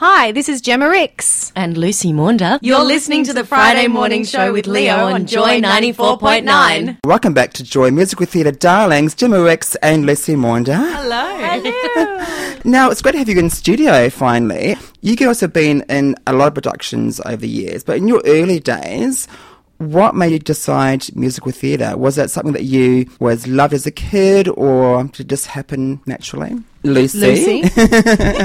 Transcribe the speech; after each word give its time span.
Hi, 0.00 0.30
this 0.30 0.48
is 0.48 0.62
Jemma 0.62 0.88
Rix. 0.88 1.50
And 1.56 1.76
Lucy 1.76 2.12
Maunder. 2.12 2.60
You're 2.62 2.84
listening 2.84 3.24
to 3.24 3.32
the 3.32 3.44
Friday 3.44 3.88
Morning 3.88 4.22
Show 4.22 4.52
with 4.52 4.68
Leo 4.68 4.94
on 4.94 5.26
Joy 5.26 5.60
94.9. 5.60 6.98
Welcome 7.04 7.34
back 7.34 7.52
to 7.54 7.64
Joy 7.64 7.90
Musical 7.90 8.24
Theatre 8.24 8.52
Darlings, 8.52 9.16
Jemma 9.16 9.44
Rix 9.44 9.74
and 9.82 10.06
Lucy 10.06 10.36
Maunder. 10.36 10.76
Hello. 10.76 12.44
Now, 12.64 12.90
it's 12.90 13.00
great 13.02 13.12
to 13.12 13.18
have 13.18 13.28
you 13.28 13.38
in 13.38 13.50
studio 13.50 14.10
finally. 14.10 14.76
You 15.00 15.16
girls 15.16 15.40
have 15.40 15.52
been 15.52 15.82
in 15.88 16.16
a 16.26 16.32
lot 16.32 16.48
of 16.48 16.54
productions 16.54 17.20
over 17.24 17.36
the 17.36 17.48
years, 17.48 17.82
but 17.82 17.96
in 17.96 18.08
your 18.08 18.20
early 18.26 18.58
days, 18.60 19.26
what 19.78 20.14
made 20.16 20.32
you 20.32 20.38
decide 20.40 21.14
musical 21.16 21.52
theatre? 21.52 21.96
Was 21.96 22.16
that 22.16 22.30
something 22.30 22.52
that 22.52 22.64
you 22.64 23.08
was 23.20 23.46
loved 23.46 23.72
as 23.72 23.86
a 23.86 23.92
kid 23.92 24.48
or 24.48 25.04
did 25.04 25.20
it 25.20 25.28
just 25.28 25.46
happen 25.46 26.00
naturally? 26.04 26.56
Lucy? 26.82 27.62
Lucy? 27.62 27.62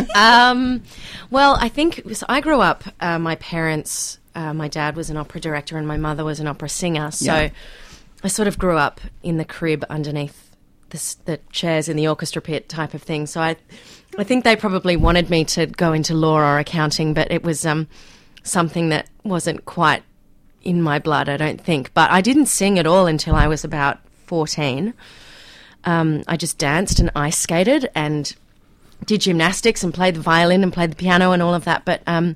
um, 0.15 0.83
well, 1.31 1.57
I 1.59 1.69
think 1.69 2.03
so 2.13 2.25
I 2.29 2.39
grew 2.39 2.61
up. 2.61 2.83
Uh, 2.99 3.17
my 3.17 3.35
parents, 3.35 4.19
uh, 4.35 4.53
my 4.53 4.67
dad 4.67 4.95
was 4.95 5.09
an 5.09 5.17
opera 5.17 5.41
director, 5.41 5.77
and 5.77 5.87
my 5.87 5.97
mother 5.97 6.23
was 6.23 6.39
an 6.39 6.47
opera 6.47 6.69
singer. 6.69 7.09
So 7.11 7.25
Yeah. 7.33 7.49
I 8.23 8.27
sort 8.27 8.47
of 8.47 8.57
grew 8.57 8.77
up 8.77 9.01
in 9.21 9.37
the 9.37 9.45
crib 9.45 9.83
underneath 9.89 10.55
the, 10.91 11.15
the 11.25 11.39
chairs 11.51 11.89
in 11.89 11.97
the 11.97 12.07
orchestra 12.07 12.41
pit 12.41 12.69
type 12.69 12.93
of 12.93 13.01
thing. 13.01 13.25
So 13.25 13.41
I, 13.41 13.57
I 14.17 14.23
think 14.23 14.43
they 14.43 14.55
probably 14.55 14.95
wanted 14.95 15.29
me 15.29 15.43
to 15.45 15.65
go 15.65 15.93
into 15.93 16.13
law 16.13 16.37
or 16.37 16.59
accounting, 16.59 17.13
but 17.13 17.31
it 17.31 17.43
was 17.43 17.65
um, 17.65 17.87
something 18.43 18.89
that 18.89 19.09
wasn't 19.23 19.65
quite 19.65 20.03
in 20.63 20.81
my 20.81 20.99
blood. 20.99 21.29
I 21.29 21.37
don't 21.37 21.61
think. 21.61 21.93
But 21.93 22.11
I 22.11 22.21
didn't 22.21 22.47
sing 22.47 22.79
at 22.79 22.87
all 22.87 23.07
until 23.07 23.35
I 23.35 23.47
was 23.47 23.63
about 23.63 23.99
fourteen. 24.25 24.93
Um, 25.85 26.23
I 26.27 26.37
just 26.37 26.57
danced 26.57 26.99
and 26.99 27.11
ice 27.15 27.37
skated 27.37 27.89
and 27.93 28.33
did 29.05 29.21
gymnastics 29.21 29.83
and 29.83 29.93
played 29.93 30.15
the 30.15 30.21
violin 30.21 30.63
and 30.63 30.71
played 30.71 30.91
the 30.91 30.95
piano 30.95 31.31
and 31.31 31.41
all 31.41 31.53
of 31.53 31.65
that. 31.65 31.83
But 31.83 32.01
um, 32.07 32.35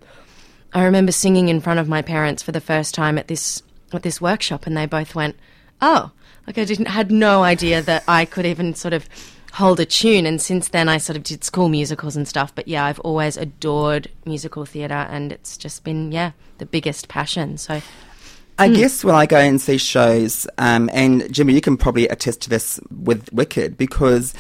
I 0.74 0.84
remember 0.84 1.12
singing 1.12 1.48
in 1.48 1.62
front 1.62 1.80
of 1.80 1.88
my 1.88 2.02
parents 2.02 2.44
for 2.44 2.52
the 2.52 2.62
first 2.62 2.94
time 2.94 3.18
at 3.18 3.28
this 3.28 3.64
at 3.94 4.04
this 4.04 4.20
workshop, 4.20 4.68
and 4.68 4.76
they 4.76 4.86
both 4.86 5.16
went, 5.16 5.36
"Oh, 5.82 6.12
like 6.46 6.58
I 6.58 6.66
didn't 6.66 6.88
had 6.88 7.12
no 7.12 7.44
idea 7.44 7.82
that 7.82 8.04
I 8.08 8.26
could 8.26 8.46
even 8.46 8.76
sort 8.76 8.94
of 8.94 9.08
hold 9.54 9.80
a 9.80 9.86
tune." 9.86 10.26
And 10.26 10.42
since 10.42 10.68
then, 10.68 10.90
I 10.90 10.98
sort 10.98 11.16
of 11.16 11.24
did 11.24 11.44
school 11.44 11.70
musicals 11.70 12.18
and 12.18 12.28
stuff. 12.28 12.54
But 12.54 12.68
yeah, 12.68 12.84
I've 12.84 13.00
always 13.00 13.38
adored 13.38 14.10
musical 14.26 14.66
theatre, 14.66 15.08
and 15.10 15.32
it's 15.32 15.58
just 15.58 15.86
been 15.86 16.12
yeah 16.12 16.32
the 16.58 16.66
biggest 16.66 17.08
passion. 17.08 17.58
So 17.58 17.82
I 18.60 18.70
guess 18.70 19.04
when 19.04 19.16
I 19.16 19.26
go 19.26 19.38
and 19.38 19.62
see 19.62 19.78
shows, 19.78 20.48
um, 20.58 20.90
and 20.92 21.32
Jimmy, 21.32 21.54
you 21.54 21.62
can 21.62 21.78
probably 21.78 22.08
attest 22.08 22.42
to 22.42 22.50
this 22.50 22.80
with 22.90 23.32
Wicked 23.32 23.78
because 23.78 24.34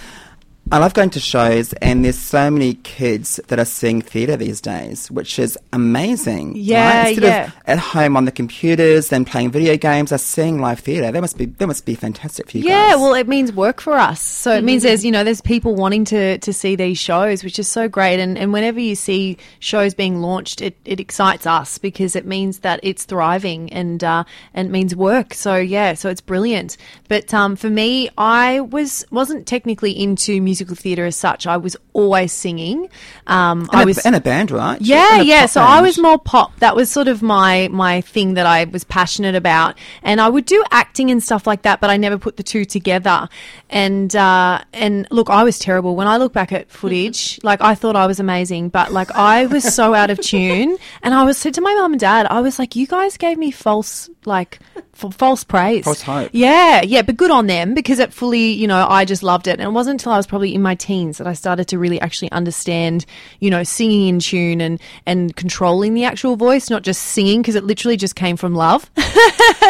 I 0.69 0.79
love 0.79 0.93
going 0.93 1.11
to 1.11 1.19
shows, 1.21 1.71
and 1.73 2.03
there's 2.03 2.19
so 2.19 2.51
many 2.51 2.73
kids 2.73 3.39
that 3.47 3.57
are 3.57 3.63
seeing 3.65 4.01
theatre 4.01 4.35
these 4.35 4.59
days, 4.59 5.09
which 5.09 5.39
is 5.39 5.57
amazing. 5.71 6.55
Yeah, 6.57 7.03
right? 7.03 7.09
Instead 7.09 7.23
yeah. 7.23 7.45
of 7.45 7.53
at 7.67 7.79
home 7.79 8.17
on 8.17 8.25
the 8.25 8.33
computers 8.33 9.13
and 9.13 9.25
playing 9.25 9.51
video 9.51 9.77
games, 9.77 10.11
are 10.11 10.17
seeing 10.17 10.59
live 10.59 10.79
theatre. 10.79 11.09
That 11.09 11.21
must 11.21 11.37
be 11.37 11.45
that 11.45 11.67
must 11.67 11.85
be 11.85 11.95
fantastic 11.95 12.51
for 12.51 12.57
you 12.57 12.65
Yeah, 12.65 12.91
guys. 12.91 12.97
well, 12.97 13.13
it 13.13 13.29
means 13.29 13.53
work 13.53 13.79
for 13.79 13.93
us. 13.93 14.21
So 14.21 14.53
it 14.55 14.63
means 14.65 14.83
there's, 14.83 15.05
you 15.05 15.11
know, 15.11 15.23
there's 15.23 15.39
people 15.39 15.73
wanting 15.73 16.03
to, 16.05 16.37
to 16.39 16.51
see 16.51 16.75
these 16.75 16.97
shows, 16.97 17.45
which 17.45 17.59
is 17.59 17.69
so 17.69 17.87
great. 17.87 18.19
And, 18.19 18.37
and 18.37 18.51
whenever 18.51 18.79
you 18.79 18.95
see 18.95 19.37
shows 19.59 19.93
being 19.93 20.21
launched, 20.21 20.61
it, 20.61 20.75
it 20.83 20.99
excites 20.99 21.45
us 21.45 21.77
because 21.77 22.13
it 22.15 22.25
means 22.25 22.59
that 22.59 22.81
it's 22.83 23.05
thriving 23.05 23.71
and, 23.71 24.03
uh, 24.03 24.25
and 24.53 24.67
it 24.67 24.71
means 24.71 24.95
work. 24.95 25.33
So 25.33 25.55
yeah, 25.55 25.93
so 25.93 26.09
it's 26.09 26.21
brilliant. 26.21 26.75
But, 27.07 27.33
um, 27.33 27.55
for 27.55 27.69
me, 27.69 28.09
I 28.17 28.59
was, 28.59 29.05
wasn't 29.11 29.47
technically 29.47 29.91
into 29.91 30.41
musical 30.57 30.75
theatre 30.75 31.05
as 31.05 31.15
such. 31.15 31.45
I 31.45 31.57
was 31.57 31.77
always 31.93 32.33
singing. 32.33 32.89
Um, 33.27 33.61
and, 33.61 33.69
I 33.71 33.83
a, 33.83 33.85
was, 33.85 33.99
and 33.99 34.15
a 34.15 34.21
band, 34.21 34.49
right? 34.49 34.81
yeah, 34.81 35.21
yeah. 35.21 35.45
So 35.45 35.61
I 35.61 35.81
was 35.81 35.99
more 35.99 36.17
pop. 36.17 36.57
That 36.59 36.75
was 36.75 36.89
sort 36.89 37.07
of 37.07 37.21
my 37.21 37.67
my 37.71 38.01
thing 38.01 38.33
that 38.33 38.45
I 38.45 38.63
was 38.65 38.83
passionate 38.83 39.35
about, 39.35 39.77
and 40.01 40.19
I 40.19 40.29
would 40.29 40.45
do 40.45 40.63
acting 40.71 41.11
and 41.11 41.21
stuff 41.21 41.45
like 41.45 41.61
that. 41.61 41.79
But 41.79 41.89
I 41.89 41.97
never 41.97 42.17
put 42.17 42.37
the 42.37 42.43
two 42.43 42.65
together. 42.65 43.29
And 43.69 44.15
uh, 44.15 44.63
and 44.73 45.07
look, 45.11 45.29
I 45.29 45.43
was 45.43 45.59
terrible. 45.59 45.95
When 45.95 46.07
I 46.07 46.17
look 46.17 46.33
back 46.33 46.51
at 46.51 46.71
footage, 46.71 47.39
like 47.43 47.61
I 47.61 47.75
thought 47.75 47.95
I 47.95 48.07
was 48.07 48.19
amazing, 48.19 48.69
but 48.69 48.91
like 48.91 49.11
I 49.11 49.45
was 49.45 49.63
so 49.63 49.93
out 49.93 50.09
of 50.09 50.19
tune. 50.19 50.77
And 51.03 51.13
I 51.13 51.23
was 51.23 51.37
said 51.37 51.53
to 51.55 51.61
my 51.61 51.73
mum 51.75 51.93
and 51.93 51.99
dad, 51.99 52.25
I 52.29 52.41
was 52.41 52.59
like, 52.59 52.75
you 52.75 52.87
guys 52.87 53.17
gave 53.17 53.37
me 53.37 53.51
false 53.51 54.09
like 54.25 54.59
f- 55.03 55.13
false 55.13 55.43
praise, 55.43 55.83
False 55.85 56.01
hope. 56.01 56.29
yeah, 56.33 56.81
yeah, 56.81 57.01
but 57.01 57.17
good 57.17 57.31
on 57.31 57.47
them 57.47 57.73
because 57.73 57.99
it 57.99 58.13
fully, 58.13 58.51
you 58.51 58.67
know, 58.67 58.85
I 58.87 59.05
just 59.05 59.23
loved 59.23 59.47
it. 59.47 59.59
And 59.59 59.61
it 59.61 59.71
wasn't 59.71 59.95
until 60.01 60.11
I 60.11 60.17
was 60.17 60.27
probably 60.27 60.53
in 60.55 60.61
my 60.61 60.75
teens 60.75 61.17
that 61.17 61.27
I 61.27 61.33
started 61.33 61.67
to 61.69 61.79
really 61.79 61.99
actually 62.01 62.31
understand, 62.31 63.05
you 63.39 63.49
know, 63.49 63.63
singing 63.63 64.07
in 64.07 64.19
tune 64.19 64.61
and 64.61 64.79
and 65.05 65.35
controlling 65.35 65.93
the 65.93 66.03
actual 66.05 66.35
voice, 66.35 66.69
not 66.69 66.83
just 66.83 67.01
singing 67.03 67.41
because 67.41 67.55
it 67.55 67.63
literally 67.63 67.97
just 67.97 68.15
came 68.15 68.37
from 68.37 68.55
love. 68.55 68.89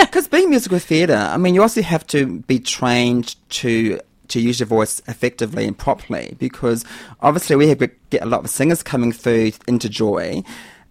Because 0.01 0.27
being 0.27 0.49
musical 0.49 0.79
theatre, 0.79 1.15
I 1.15 1.37
mean, 1.37 1.55
you 1.55 1.61
also 1.61 1.81
have 1.81 2.05
to 2.07 2.39
be 2.41 2.59
trained 2.59 3.35
to 3.49 3.99
to 4.27 4.39
use 4.41 4.59
your 4.59 4.67
voice 4.67 5.01
effectively 5.07 5.65
and 5.65 5.77
properly. 5.77 6.35
Because 6.37 6.85
obviously, 7.21 7.55
we 7.55 7.69
have 7.69 7.79
get 8.09 8.21
a 8.21 8.25
lot 8.25 8.43
of 8.43 8.49
singers 8.49 8.83
coming 8.83 9.11
through 9.11 9.51
into 9.67 9.89
Joy, 9.89 10.43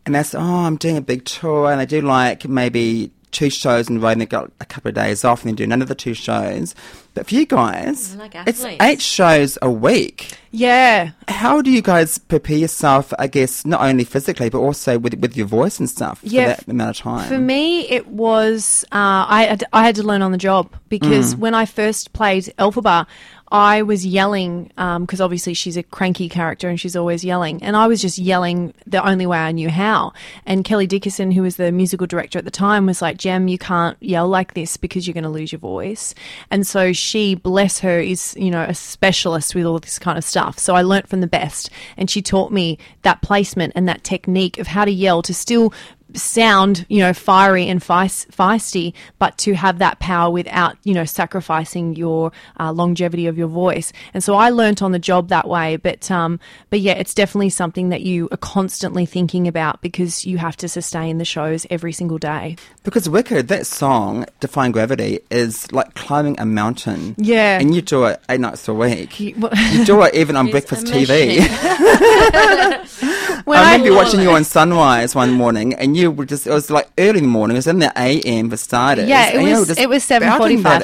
and 0.05 0.15
they 0.15 0.23
say, 0.23 0.39
"Oh, 0.39 0.65
I'm 0.65 0.77
doing 0.77 0.97
a 0.97 1.01
big 1.03 1.25
tour," 1.25 1.71
and 1.71 1.81
they 1.81 1.87
do 1.87 2.01
like 2.01 2.49
maybe 2.49 3.11
two 3.37 3.51
shows 3.51 3.89
in 3.89 3.99
a 3.99 4.01
row, 4.01 4.09
and 4.09 4.21
they 4.21 4.27
got 4.27 4.51
a 4.61 4.65
couple 4.65 4.89
of 4.89 4.95
days 4.95 5.25
off, 5.25 5.43
and 5.43 5.49
then 5.51 5.55
do 5.57 5.67
none 5.67 5.83
of 5.83 5.89
the 5.89 5.95
two 5.95 6.15
shows. 6.15 6.75
But 7.15 7.29
for 7.29 7.35
you 7.35 7.47
guys, 7.47 8.15
Like 8.17 8.35
it's 8.47 8.65
eight 8.65 9.01
shows 9.01 9.57
a 9.63 9.71
week. 9.71 10.33
yeah, 10.51 11.13
How 11.29 11.63
do 11.63 11.71
you 11.71 11.81
guys 11.81 12.19
prepare 12.19 12.59
yourself? 12.59 13.13
I 13.19 13.27
guess 13.27 13.65
not 13.65 13.81
only 13.81 14.05
physically, 14.05 14.51
but 14.51 14.59
also 14.59 14.99
with 14.99 15.15
with 15.15 15.37
your 15.37 15.47
voice 15.47 15.79
and 15.79 15.89
stuff 15.89 16.21
Yeah, 16.23 16.55
for 16.57 16.65
that 16.65 16.71
amount 16.73 16.91
of 16.91 17.03
time. 17.03 17.29
For 17.29 17.39
me, 17.39 17.89
it 17.89 18.09
was 18.09 18.85
uh, 18.93 19.25
I 19.29 19.45
had, 19.49 19.65
I 19.73 19.85
had 19.87 19.95
to 19.97 20.03
learn 20.03 20.21
on 20.23 20.33
the 20.33 20.39
job 20.39 20.75
because 20.89 21.35
when 21.37 21.55
I 21.55 21.65
first 21.65 22.13
played 22.13 22.45
Elphaba, 22.59 23.07
I 23.53 23.83
was 23.83 24.05
yelling 24.05 24.73
um, 24.77 25.05
because 25.05 25.21
obviously 25.21 25.55
she's 25.55 25.77
a 25.77 25.83
cranky 25.83 26.29
character 26.29 26.69
and 26.69 26.81
she's 26.81 26.97
always 26.97 27.25
yelling, 27.25 27.63
and 27.63 27.77
I 27.77 27.87
was 27.87 28.03
just 28.03 28.19
yelling 28.19 28.75
the 28.87 29.07
only 29.07 29.27
way 29.27 29.39
I 29.39 29.53
knew 29.53 29.71
how. 29.71 30.13
And 30.45 30.65
Kelly 30.65 30.87
Dickerson, 30.87 31.31
who 31.31 31.43
was 31.43 31.57
the 31.57 31.71
musical 31.71 32.07
director 32.07 32.39
at 32.39 32.45
the 32.45 32.51
time, 32.51 32.87
was 32.87 33.01
like, 33.01 33.19
"Jem, 33.19 33.49
you 33.49 33.59
can't 33.59 33.97
yell 34.01 34.29
like 34.29 34.55
this 34.55 34.77
because 34.77 35.07
you're 35.07 35.15
going 35.15 35.25
to 35.25 35.31
lose 35.31 35.53
your 35.53 35.61
voice." 35.61 36.15
And 36.51 36.67
so 36.67 36.93
she, 36.93 37.35
bless 37.35 37.79
her, 37.81 38.01
is 38.01 38.35
you 38.37 38.51
know 38.51 38.63
a 38.63 38.75
specialist 38.75 39.55
with 39.55 39.65
all 39.65 39.79
this 39.79 39.99
kind 39.99 40.19
of 40.19 40.25
stuff. 40.25 40.59
So 40.59 40.75
I 40.75 40.83
learnt 40.83 41.09
from 41.09 41.21
the 41.21 41.27
best, 41.27 41.71
and 41.97 42.11
she 42.11 42.23
taught 42.23 42.53
me 42.53 42.79
that 43.03 43.23
placement 43.23 43.73
and 43.77 43.89
that 43.89 44.03
technique 44.03 44.59
of 44.59 44.67
how 44.67 44.85
to 44.85 44.91
yell 44.91 45.23
to 45.23 45.33
still 45.33 45.73
sound, 46.15 46.87
you 46.89 47.01
know, 47.01 47.13
fiery 47.13 47.69
and 47.69 47.81
feisty, 47.81 48.93
but 49.19 49.37
to 49.39 49.55
have 49.55 49.79
that 49.79 49.99
power 49.99 50.31
without, 50.31 50.77
you 50.85 50.95
know, 50.95 51.05
sacrificing 51.05 51.95
your 51.97 52.33
uh, 52.61 52.73
longevity 52.73 53.27
of 53.27 53.37
your 53.37 53.49
voice. 53.49 53.93
And 54.15 54.23
so 54.23 54.35
I 54.37 54.51
learnt 54.51 54.83
on 54.83 54.93
the 54.93 54.99
job 54.99 55.29
that 55.29 55.49
way. 55.49 55.77
But, 55.77 56.11
um, 56.11 56.39
but 56.71 56.81
yeah, 56.81 56.93
it's 56.93 57.15
definitely 57.15 57.51
something 57.51 57.89
that 57.91 58.03
you 58.03 58.29
are 58.31 58.37
constantly 58.37 59.05
thinking 59.07 59.49
about 59.49 59.83
because 59.83 60.25
you 60.25 60.39
have 60.39 60.57
to 60.59 60.69
sustain 60.69 61.19
the 61.19 61.25
shows 61.25 61.67
every 61.71 61.93
single 61.93 62.19
day. 62.19 62.57
Because 62.85 63.09
Wicked, 63.09 63.49
that 63.49 63.67
song, 63.67 64.27
Defying 64.41 64.73
Gravity, 64.73 65.21
is 65.31 65.71
like 65.73 65.95
climbing 65.95 66.39
a 66.39 66.47
mountain. 66.47 67.15
Yeah. 67.19 67.59
And 67.59 67.75
you 67.75 67.83
do 67.83 68.05
it 68.05 68.21
eight 68.29 68.41
nights 68.41 68.69
a 68.69 68.75
week. 68.75 69.19
You, 69.21 69.35
well- 69.39 69.53
do 69.85 70.03
it 70.03 70.15
even 70.15 70.37
on 70.41 70.51
breakfast 70.51 70.87
TV. 70.87 71.41
When 73.47 73.59
I 73.59 73.63
I- 73.63 73.77
remember 73.77 73.95
watching 73.95 74.21
you 74.21 74.31
on 74.31 74.43
Sunrise 74.43 75.15
one 75.15 75.31
morning, 75.31 75.75
and 75.75 75.97
you 75.97 76.06
were 76.09 76.27
just, 76.27 76.47
it 76.47 76.51
was 76.51 76.71
like 76.71 76.89
early 76.99 77.19
in 77.19 77.25
the 77.25 77.31
morning, 77.31 77.57
it 77.57 77.59
was 77.59 77.67
in 77.67 77.79
the 77.79 77.93
AM 77.97 78.51
for 78.51 78.57
starters. 78.57 79.09
Yeah, 79.09 79.29
it 79.29 79.37
and 79.37 79.49
you 79.49 79.59
was 79.61 79.79
it 79.79 79.89
was 79.89 80.05
seven 80.05 80.37
forty 80.39 80.63
five 80.63 80.83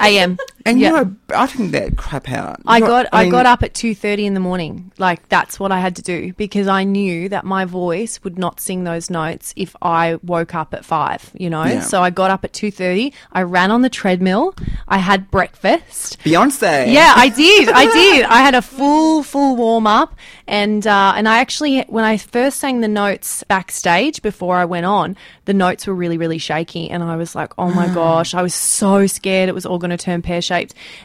a.m. 0.00 0.38
And 0.68 0.78
Yeah. 0.80 0.88
you 0.88 0.94
know, 1.04 1.16
I 1.34 1.46
think 1.46 1.72
that 1.72 1.96
crap 1.96 2.28
out. 2.30 2.60
I 2.66 2.80
got 2.80 3.06
I, 3.12 3.22
mean, 3.24 3.32
got 3.32 3.46
up 3.46 3.62
at 3.62 3.74
two 3.74 3.94
thirty 3.94 4.26
in 4.26 4.34
the 4.34 4.40
morning. 4.40 4.92
Like 4.98 5.28
that's 5.28 5.58
what 5.60 5.72
I 5.72 5.80
had 5.80 5.96
to 5.96 6.02
do 6.02 6.32
because 6.34 6.68
I 6.68 6.84
knew 6.84 7.28
that 7.30 7.44
my 7.44 7.64
voice 7.64 8.20
would 8.24 8.38
not 8.38 8.60
sing 8.60 8.84
those 8.84 9.10
notes 9.10 9.52
if 9.56 9.74
I 9.82 10.18
woke 10.22 10.54
up 10.54 10.74
at 10.74 10.84
five. 10.84 11.30
You 11.34 11.50
know, 11.50 11.64
Yeah. 11.64 11.80
so 11.80 12.02
I 12.02 12.10
got 12.10 12.30
up 12.30 12.44
at 12.44 12.52
two 12.52 12.70
thirty. 12.70 13.12
I 13.32 13.42
ran 13.42 13.70
on 13.70 13.82
the 13.82 13.90
treadmill. 13.90 14.54
I 14.86 14.98
had 14.98 15.30
breakfast. 15.30 16.18
Beyonce. 16.24 16.92
Yeah, 16.92 17.12
I 17.16 17.28
did. 17.28 17.68
I 17.68 17.84
did. 17.92 18.24
I 18.26 18.38
had 18.42 18.54
a 18.54 18.62
full, 18.62 19.22
full 19.22 19.56
warm 19.56 19.86
up, 19.86 20.14
and 20.46 20.86
uh, 20.86 21.12
and 21.16 21.28
I 21.28 21.38
actually, 21.38 21.82
when 21.88 22.04
I 22.04 22.16
first 22.16 22.58
sang 22.58 22.80
the 22.80 22.88
notes 22.88 23.44
backstage 23.48 24.20
before 24.22 24.56
I 24.56 24.64
went 24.64 24.86
on, 24.86 25.16
the 25.44 25.54
notes 25.54 25.86
were 25.86 25.94
really, 25.94 26.18
really 26.18 26.38
shaky, 26.38 26.90
and 26.90 27.02
I 27.02 27.16
was 27.16 27.34
like, 27.34 27.52
oh 27.58 27.70
my 27.72 27.86
gosh, 27.94 28.34
I 28.34 28.42
was 28.42 28.54
so 28.54 29.06
scared 29.06 29.48
it 29.48 29.54
was 29.54 29.64
all 29.66 29.78
going 29.78 29.90
to 29.90 29.96
turn 29.96 30.22
pear 30.22 30.42
shaped. 30.42 30.57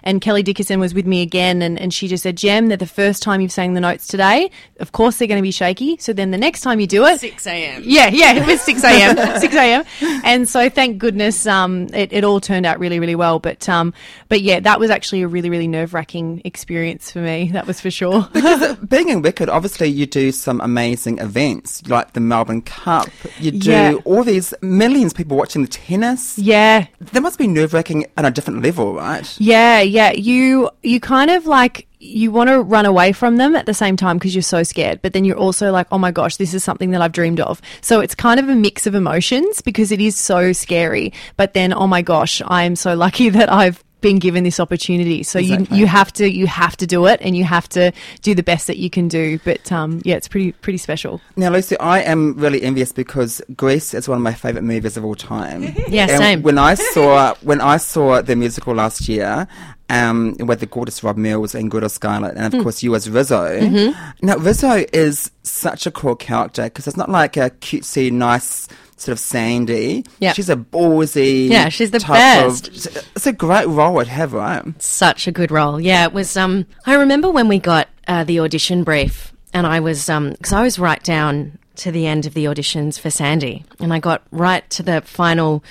And 0.04 0.22
Kelly 0.22 0.44
Dickinson 0.44 0.80
was 0.80 0.94
with 0.94 1.06
me 1.06 1.22
again, 1.22 1.62
and, 1.62 1.80
and 1.80 1.94
she 1.94 2.08
just 2.08 2.24
said, 2.24 2.38
Jem, 2.38 2.68
that 2.70 2.80
the 2.80 2.86
first 2.88 3.22
time 3.24 3.42
you've 3.42 3.52
sang 3.52 3.74
the 3.74 3.82
notes 3.82 4.08
today, 4.08 4.50
of 4.80 4.92
course 4.92 5.18
they're 5.18 5.28
going 5.28 5.38
to 5.40 5.44
be 5.44 5.52
shaky. 5.52 5.98
So 5.98 6.14
then 6.14 6.32
the 6.32 6.38
next 6.38 6.62
time 6.62 6.80
you 6.80 6.88
do 6.88 7.06
it, 7.06 7.20
6 7.20 7.48
a.m. 7.48 7.82
yeah, 7.86 8.08
yeah, 8.10 8.34
it 8.34 8.46
was 8.48 8.62
6 8.62 8.84
a.m. 8.84 9.40
6 9.40 9.56
a.m. 9.56 9.84
And 10.24 10.48
so 10.50 10.70
thank 10.70 10.98
goodness 10.98 11.46
um, 11.48 11.88
it, 11.94 12.12
it 12.14 12.24
all 12.24 12.40
turned 12.40 12.66
out 12.66 12.80
really, 12.80 13.00
really 13.00 13.16
well. 13.16 13.40
But 13.40 13.68
um, 13.70 13.94
but 14.30 14.42
yeah, 14.42 14.60
that 14.62 14.80
was 14.80 14.90
actually 14.90 15.22
a 15.22 15.28
really, 15.28 15.50
really 15.50 15.68
nerve 15.68 15.94
wracking 15.94 16.42
experience 16.46 17.12
for 17.12 17.20
me. 17.20 17.50
That 17.54 17.68
was 17.68 17.80
for 17.82 17.92
sure. 17.92 18.28
because 18.34 18.76
Being 18.78 19.10
in 19.10 19.22
Wicked, 19.22 19.50
obviously 19.50 19.88
you 19.88 20.06
do 20.06 20.32
some 20.32 20.60
amazing 20.62 21.20
events 21.20 21.86
like 21.88 22.14
the 22.14 22.20
Melbourne 22.20 22.62
Cup. 22.62 23.10
You 23.40 23.52
do 23.52 23.72
Yeah. 23.72 23.94
all 24.06 24.24
these 24.24 24.54
millions 24.62 25.12
of 25.14 25.18
people 25.18 25.38
watching 25.38 25.62
the 25.62 25.68
tennis. 25.68 26.38
yeah, 26.38 26.88
That 27.12 27.22
must 27.22 27.38
be 27.38 27.48
nerve 27.48 27.74
wracking 27.74 28.06
on 28.18 28.26
a 28.26 28.32
different 28.32 28.62
level, 28.64 28.96
right? 28.96 29.33
Yeah, 29.40 29.82
yeah. 29.82 30.12
You 30.12 30.70
you 30.82 31.00
kind 31.00 31.32
of 31.32 31.46
like 31.46 31.88
you 32.00 32.32
want 32.32 32.50
to 32.50 32.62
run 32.62 32.86
away 32.86 33.14
from 33.14 33.38
them 33.38 33.56
at 33.56 33.66
the 33.66 33.74
same 33.74 33.96
time 33.96 34.18
because 34.18 34.36
you're 34.36 34.42
so 34.42 34.64
scared, 34.64 35.02
but 35.02 35.14
then 35.14 35.24
you're 35.24 35.38
also 35.38 35.72
like, 35.72 35.88
oh 35.92 35.98
my 35.98 36.12
gosh, 36.12 36.38
this 36.38 36.54
is 36.54 36.64
something 36.64 36.92
that 36.92 37.02
I've 37.02 37.14
dreamed 37.14 37.40
of. 37.40 37.62
So 37.82 38.02
it's 38.02 38.14
kind 38.14 38.40
of 38.40 38.50
a 38.50 38.56
mix 38.56 38.86
of 38.86 38.94
emotions 38.94 39.62
because 39.62 39.92
it 39.92 40.02
is 40.02 40.18
so 40.18 40.52
scary. 40.52 41.14
But 41.38 41.54
then, 41.54 41.74
oh 41.74 41.88
my 41.88 42.02
gosh, 42.02 42.42
I 42.46 42.64
am 42.64 42.76
so 42.76 42.94
lucky 42.94 43.30
that 43.38 43.52
I've 43.52 43.84
been 44.04 44.20
given 44.20 44.44
this 44.44 44.60
opportunity. 44.60 45.24
So 45.24 45.40
Exactly. 45.40 45.78
you 45.78 45.82
you 45.82 45.88
have 45.88 46.14
to 46.14 46.30
you 46.30 46.46
have 46.46 46.78
to 46.78 46.86
do 46.86 47.08
it, 47.08 47.20
and 47.24 47.36
you 47.36 47.44
have 47.46 47.68
to 47.70 47.92
do 48.22 48.36
the 48.36 48.44
best 48.44 48.68
that 48.68 48.78
you 48.78 48.92
can 48.92 49.08
do. 49.08 49.40
But 49.44 49.72
um, 49.72 50.00
yeah, 50.06 50.16
it's 50.18 50.28
pretty 50.28 50.52
pretty 50.52 50.78
special. 50.78 51.20
Now, 51.36 51.50
Lucy, 51.50 51.76
I 51.80 52.02
am 52.02 52.36
really 52.38 52.62
envious 52.62 52.92
because 52.92 53.42
Grease 53.56 53.96
is 53.96 54.08
one 54.08 54.18
of 54.18 54.22
my 54.22 54.34
favourite 54.36 54.64
movies 54.64 54.96
of 54.98 55.04
all 55.04 55.16
time. 55.16 55.64
Yeah, 55.88 56.08
And 56.10 56.18
same. 56.18 56.42
When 56.44 56.58
I 56.60 56.76
saw 56.76 57.34
when 57.42 57.62
I 57.62 57.78
saw 57.78 58.22
the 58.22 58.36
musical 58.36 58.76
last 58.76 59.08
year, 59.10 59.48
um, 59.90 60.36
with 60.40 60.60
the 60.60 60.66
gorgeous 60.66 61.04
Rob 61.04 61.18
Mills 61.18 61.56
and 61.56 61.70
Guido 61.72 61.88
Scarlett, 61.88 62.36
and 62.36 62.46
of 62.46 62.54
Hmm. 62.54 62.64
course 62.64 62.84
you 62.84 62.94
as 62.96 63.10
Rizzo. 63.10 63.60
Mm-hmm. 63.60 64.26
Now, 64.28 64.38
Rizzo 64.38 64.86
is 64.94 65.32
such 65.44 65.86
a 65.88 65.92
cool 65.92 66.16
character 66.16 66.64
because 66.64 66.88
it's 66.88 66.98
not 66.98 67.10
like 67.10 67.38
a 67.38 67.50
cutesy, 67.50 68.12
nice 68.12 68.68
sort 68.98 69.14
of 69.14 69.20
Sandy. 69.20 70.06
Yeah. 70.20 70.34
she's 70.34 70.50
a 70.50 70.56
ballsy. 70.56 71.50
Yeah, 71.50 71.70
she's 71.70 71.92
the 71.92 72.00
type 72.00 72.18
best. 72.18 72.68
Of, 72.68 73.08
it's 73.16 73.28
a 73.28 73.34
great 73.34 73.68
role 73.68 74.04
to 74.04 74.10
have, 74.10 74.34
right? 74.34 74.64
such 74.82 75.28
a 75.28 75.32
good 75.32 75.52
role. 75.52 75.80
Yeah, 75.80 76.06
it 76.06 76.14
was. 76.14 76.36
Um, 76.38 76.66
I 76.86 76.96
remember 76.96 77.30
when 77.30 77.48
we 77.48 77.60
got 77.60 77.90
uh, 78.08 78.24
the 78.24 78.40
audition 78.40 78.84
brief, 78.84 79.34
and 79.54 79.66
I 79.68 79.80
was 79.80 80.08
because 80.08 80.54
I 80.54 80.64
was 80.64 80.80
right 80.80 81.04
down 81.04 81.58
to 81.76 81.92
the 81.92 82.06
end 82.06 82.26
of 82.26 82.34
the 82.34 82.46
auditions 82.46 83.00
for 83.00 83.10
Sandy, 83.10 83.66
and 83.80 83.94
I 83.94 84.00
got 84.00 84.24
right 84.32 84.68
to 84.72 84.84
the 84.84 85.02
final 85.02 85.64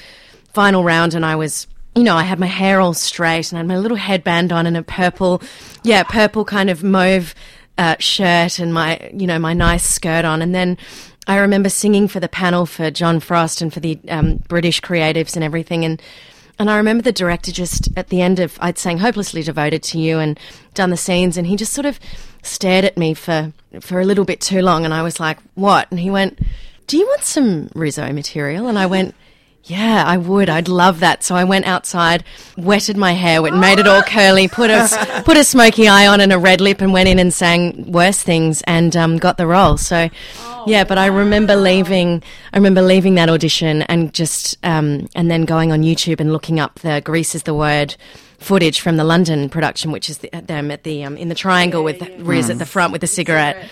final 0.52 0.84
round, 0.84 1.14
and 1.14 1.24
I 1.24 1.36
was. 1.36 1.66
You 1.94 2.04
know, 2.04 2.16
I 2.16 2.22
had 2.22 2.40
my 2.40 2.46
hair 2.46 2.80
all 2.80 2.94
straight 2.94 3.52
and 3.52 3.58
I 3.58 3.60
had 3.60 3.69
my 3.69 3.76
little 3.76 3.98
headband 3.98 4.50
on 4.50 4.66
and 4.66 4.78
a 4.78 4.82
purple, 4.82 5.42
yeah, 5.82 6.02
purple 6.04 6.42
kind 6.42 6.70
of 6.70 6.82
mauve 6.82 7.34
uh, 7.76 7.96
shirt 7.98 8.58
and 8.58 8.72
my, 8.72 9.10
you 9.12 9.26
know, 9.26 9.38
my 9.38 9.52
nice 9.52 9.84
skirt 9.84 10.24
on. 10.24 10.40
And 10.40 10.54
then 10.54 10.78
I 11.26 11.38
remember 11.38 11.69
singing 11.69 12.08
for 12.08 12.20
the 12.20 12.28
panel 12.28 12.66
for 12.66 12.90
John 12.90 13.20
Frost 13.20 13.62
and 13.62 13.72
for 13.72 13.80
the 13.80 13.98
um, 14.08 14.36
British 14.48 14.80
creatives 14.80 15.34
and 15.34 15.44
everything. 15.44 15.84
And 15.84 16.02
and 16.58 16.70
I 16.70 16.76
remember 16.76 17.02
the 17.02 17.12
director 17.12 17.50
just 17.50 17.88
at 17.96 18.08
the 18.08 18.20
end 18.20 18.38
of 18.40 18.58
I'd 18.60 18.78
sang 18.78 18.98
"Hopelessly 18.98 19.42
Devoted 19.42 19.82
to 19.84 19.98
You" 19.98 20.19
and 20.19 20.38
done 20.74 20.90
the 20.90 20.96
scenes, 20.96 21.36
and 21.36 21.46
he 21.46 21.56
just 21.56 21.72
sort 21.72 21.86
of 21.86 21.98
stared 22.42 22.84
at 22.84 22.98
me 22.98 23.14
for 23.14 23.52
for 23.80 24.00
a 24.00 24.04
little 24.04 24.24
bit 24.24 24.40
too 24.40 24.62
long, 24.62 24.84
and 24.84 24.92
I 24.92 25.02
was 25.02 25.20
like, 25.20 25.38
"What?" 25.54 25.90
And 25.90 26.00
he 26.00 26.10
went, 26.10 26.40
"Do 26.86 26.98
you 26.98 27.06
want 27.06 27.22
some 27.22 27.70
Rizzo 27.74 28.12
material?" 28.12 28.69
And 28.69 28.78
I 28.78 28.86
went. 28.86 29.14
Yeah, 29.64 30.02
I 30.04 30.16
would. 30.16 30.50
I'd 30.50 30.66
love 30.66 31.00
that. 31.00 31.22
So 31.22 31.36
I 31.36 31.44
went 31.44 31.66
outside, 31.66 32.24
wetted 32.56 32.96
my 32.96 33.12
hair, 33.12 33.40
went, 33.40 33.56
made 33.56 33.78
it 33.78 33.86
all 33.86 34.02
curly, 34.02 34.48
put 34.48 34.70
a 34.70 35.22
put 35.24 35.36
a 35.36 35.44
smoky 35.44 35.86
eye 35.86 36.08
on 36.08 36.20
and 36.20 36.32
a 36.32 36.38
red 36.38 36.60
lip, 36.60 36.80
and 36.80 36.92
went 36.92 37.08
in 37.08 37.20
and 37.20 37.32
sang 37.32 37.90
worse 37.92 38.20
things, 38.22 38.62
and 38.66 38.96
um, 38.96 39.18
got 39.18 39.36
the 39.36 39.46
role. 39.46 39.76
So, 39.76 40.08
yeah. 40.66 40.82
But 40.82 40.98
I 40.98 41.06
remember 41.06 41.54
leaving. 41.54 42.24
I 42.52 42.56
remember 42.56 42.82
leaving 42.82 43.14
that 43.14 43.28
audition 43.28 43.82
and 43.82 44.12
just 44.12 44.58
um, 44.64 45.08
and 45.14 45.30
then 45.30 45.44
going 45.44 45.70
on 45.70 45.82
YouTube 45.82 46.18
and 46.18 46.32
looking 46.32 46.58
up 46.58 46.80
the 46.80 47.00
"Grease 47.04 47.34
is 47.34 47.44
the 47.44 47.54
word." 47.54 47.96
footage 48.42 48.80
from 48.80 48.96
the 48.96 49.04
London 49.04 49.48
production, 49.48 49.92
which 49.92 50.10
is 50.10 50.18
the, 50.18 50.28
them 50.30 50.72
at 50.72 50.82
the 50.82 51.04
um, 51.04 51.16
in 51.16 51.28
the 51.28 51.34
triangle 51.34 51.84
with 51.84 52.02
Riz 52.18 52.50
at 52.50 52.58
the 52.58 52.66
front 52.66 52.92
with 52.92 53.04
a 53.04 53.06
cigarette. 53.06 53.70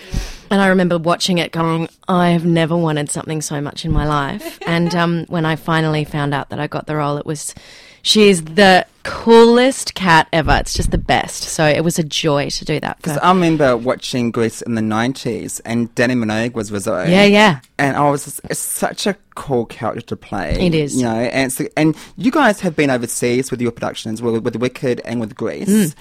And 0.50 0.61
I 0.61 0.69
remember 0.69 0.99
watching 0.99 1.38
it, 1.38 1.52
going, 1.52 1.88
"I 2.08 2.31
have 2.31 2.44
never 2.44 2.76
wanted 2.76 3.11
something 3.11 3.41
so 3.41 3.61
much 3.61 3.85
in 3.85 3.93
my 3.93 4.06
life." 4.06 4.58
and 4.67 4.94
um, 4.94 5.26
when 5.29 5.44
I 5.44 5.56
finally 5.56 6.05
found 6.05 6.35
out 6.35 6.50
that 6.50 6.58
I 6.58 6.67
got 6.67 6.87
the 6.87 6.97
role, 6.97 7.17
it 7.17 7.26
was 7.26 7.55
she's 8.02 8.43
the 8.43 8.87
coolest 9.02 9.94
cat 9.94 10.29
ever. 10.32 10.56
It's 10.61 10.75
just 10.75 10.91
the 10.91 10.99
best. 10.99 11.44
So 11.44 11.67
it 11.67 11.82
was 11.82 11.99
a 11.99 12.02
joy 12.02 12.50
to 12.50 12.64
do 12.64 12.81
that. 12.81 12.97
For 12.97 13.02
Because 13.02 13.19
I 13.19 13.32
remember 13.32 13.76
watching 13.76 14.31
Grease 14.31 14.62
in 14.62 14.75
the 14.75 14.82
90s 14.82 15.61
and 15.64 15.94
Dannii 15.94 16.23
Minogue 16.23 16.55
was 16.55 16.70
Rizzo. 16.70 17.05
yeah, 17.05 17.25
yeah. 17.25 17.61
And 17.79 17.97
I 17.97 18.11
was 18.11 18.25
just, 18.25 18.41
it's 18.44 18.61
such 18.61 19.06
a 19.06 19.17
cool 19.35 19.64
character 19.67 20.02
to 20.02 20.17
play. 20.17 20.67
It 20.67 20.75
is. 20.75 20.97
You 20.97 21.05
know, 21.05 21.14
and, 21.14 21.56
and 21.76 21.97
you 22.17 22.31
guys 22.31 22.61
have 22.61 22.76
been 22.76 22.91
overseas 22.91 23.50
with 23.50 23.61
your 23.61 23.73
productions, 23.73 24.20
with, 24.20 24.43
with 24.43 24.56
Wicked 24.56 25.00
and 25.05 25.20
with 25.20 25.35
Grease. 25.35 25.69
Mm. 25.69 25.94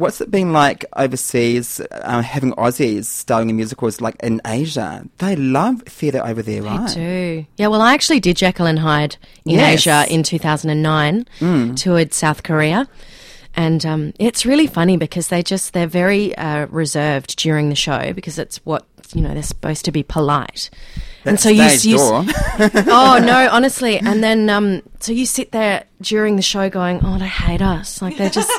What's 0.00 0.20
it 0.22 0.30
been 0.30 0.52
like 0.54 0.84
overseas, 0.96 1.80
um, 2.02 2.22
having 2.22 2.52
Aussies 2.54 3.04
starring 3.04 3.50
in 3.50 3.56
musicals 3.56 4.00
like 4.00 4.16
in 4.22 4.40
Asia? 4.46 5.04
They 5.18 5.36
love 5.36 5.82
theatre 5.82 6.22
over 6.24 6.40
there, 6.42 6.62
right? 6.62 6.88
I 6.90 6.94
do. 6.94 7.46
Yeah, 7.58 7.66
well, 7.66 7.82
I 7.82 7.92
actually 7.92 8.18
did 8.20 8.36
Jekyll 8.36 8.64
and 8.66 8.78
Hyde 8.78 9.16
in 9.44 9.56
Yes. 9.56 9.86
Asia 9.86 10.06
in 10.08 10.22
2009, 10.22 11.26
toured 11.76 12.14
South 12.14 12.42
Korea. 12.42 12.88
And 13.54 13.84
um, 13.84 14.12
it's 14.18 14.46
really 14.46 14.66
funny 14.66 14.96
because 14.96 15.28
they 15.28 15.42
just, 15.42 15.72
they're 15.72 15.86
very 15.86 16.34
uh, 16.36 16.66
reserved 16.66 17.36
during 17.36 17.68
the 17.68 17.74
show 17.74 18.12
because 18.12 18.38
it's 18.38 18.58
what, 18.58 18.86
you 19.12 19.20
know, 19.20 19.34
they're 19.34 19.42
supposed 19.42 19.84
to 19.86 19.92
be 19.92 20.02
polite. 20.02 20.70
and 21.24 21.38
so 21.38 21.48
you, 21.48 21.64
you 21.82 21.98
oh 21.98 23.20
no, 23.22 23.48
honestly. 23.52 23.98
And 23.98 24.22
then 24.22 24.48
um, 24.48 24.82
so 25.00 25.12
you 25.12 25.26
sit 25.26 25.50
there 25.52 25.84
during 26.00 26.36
the 26.36 26.42
show 26.42 26.70
going, 26.70 27.00
oh, 27.02 27.18
they 27.18 27.26
hate 27.26 27.60
us. 27.60 28.00
Like 28.00 28.16
they're 28.16 28.30
just, 28.30 28.50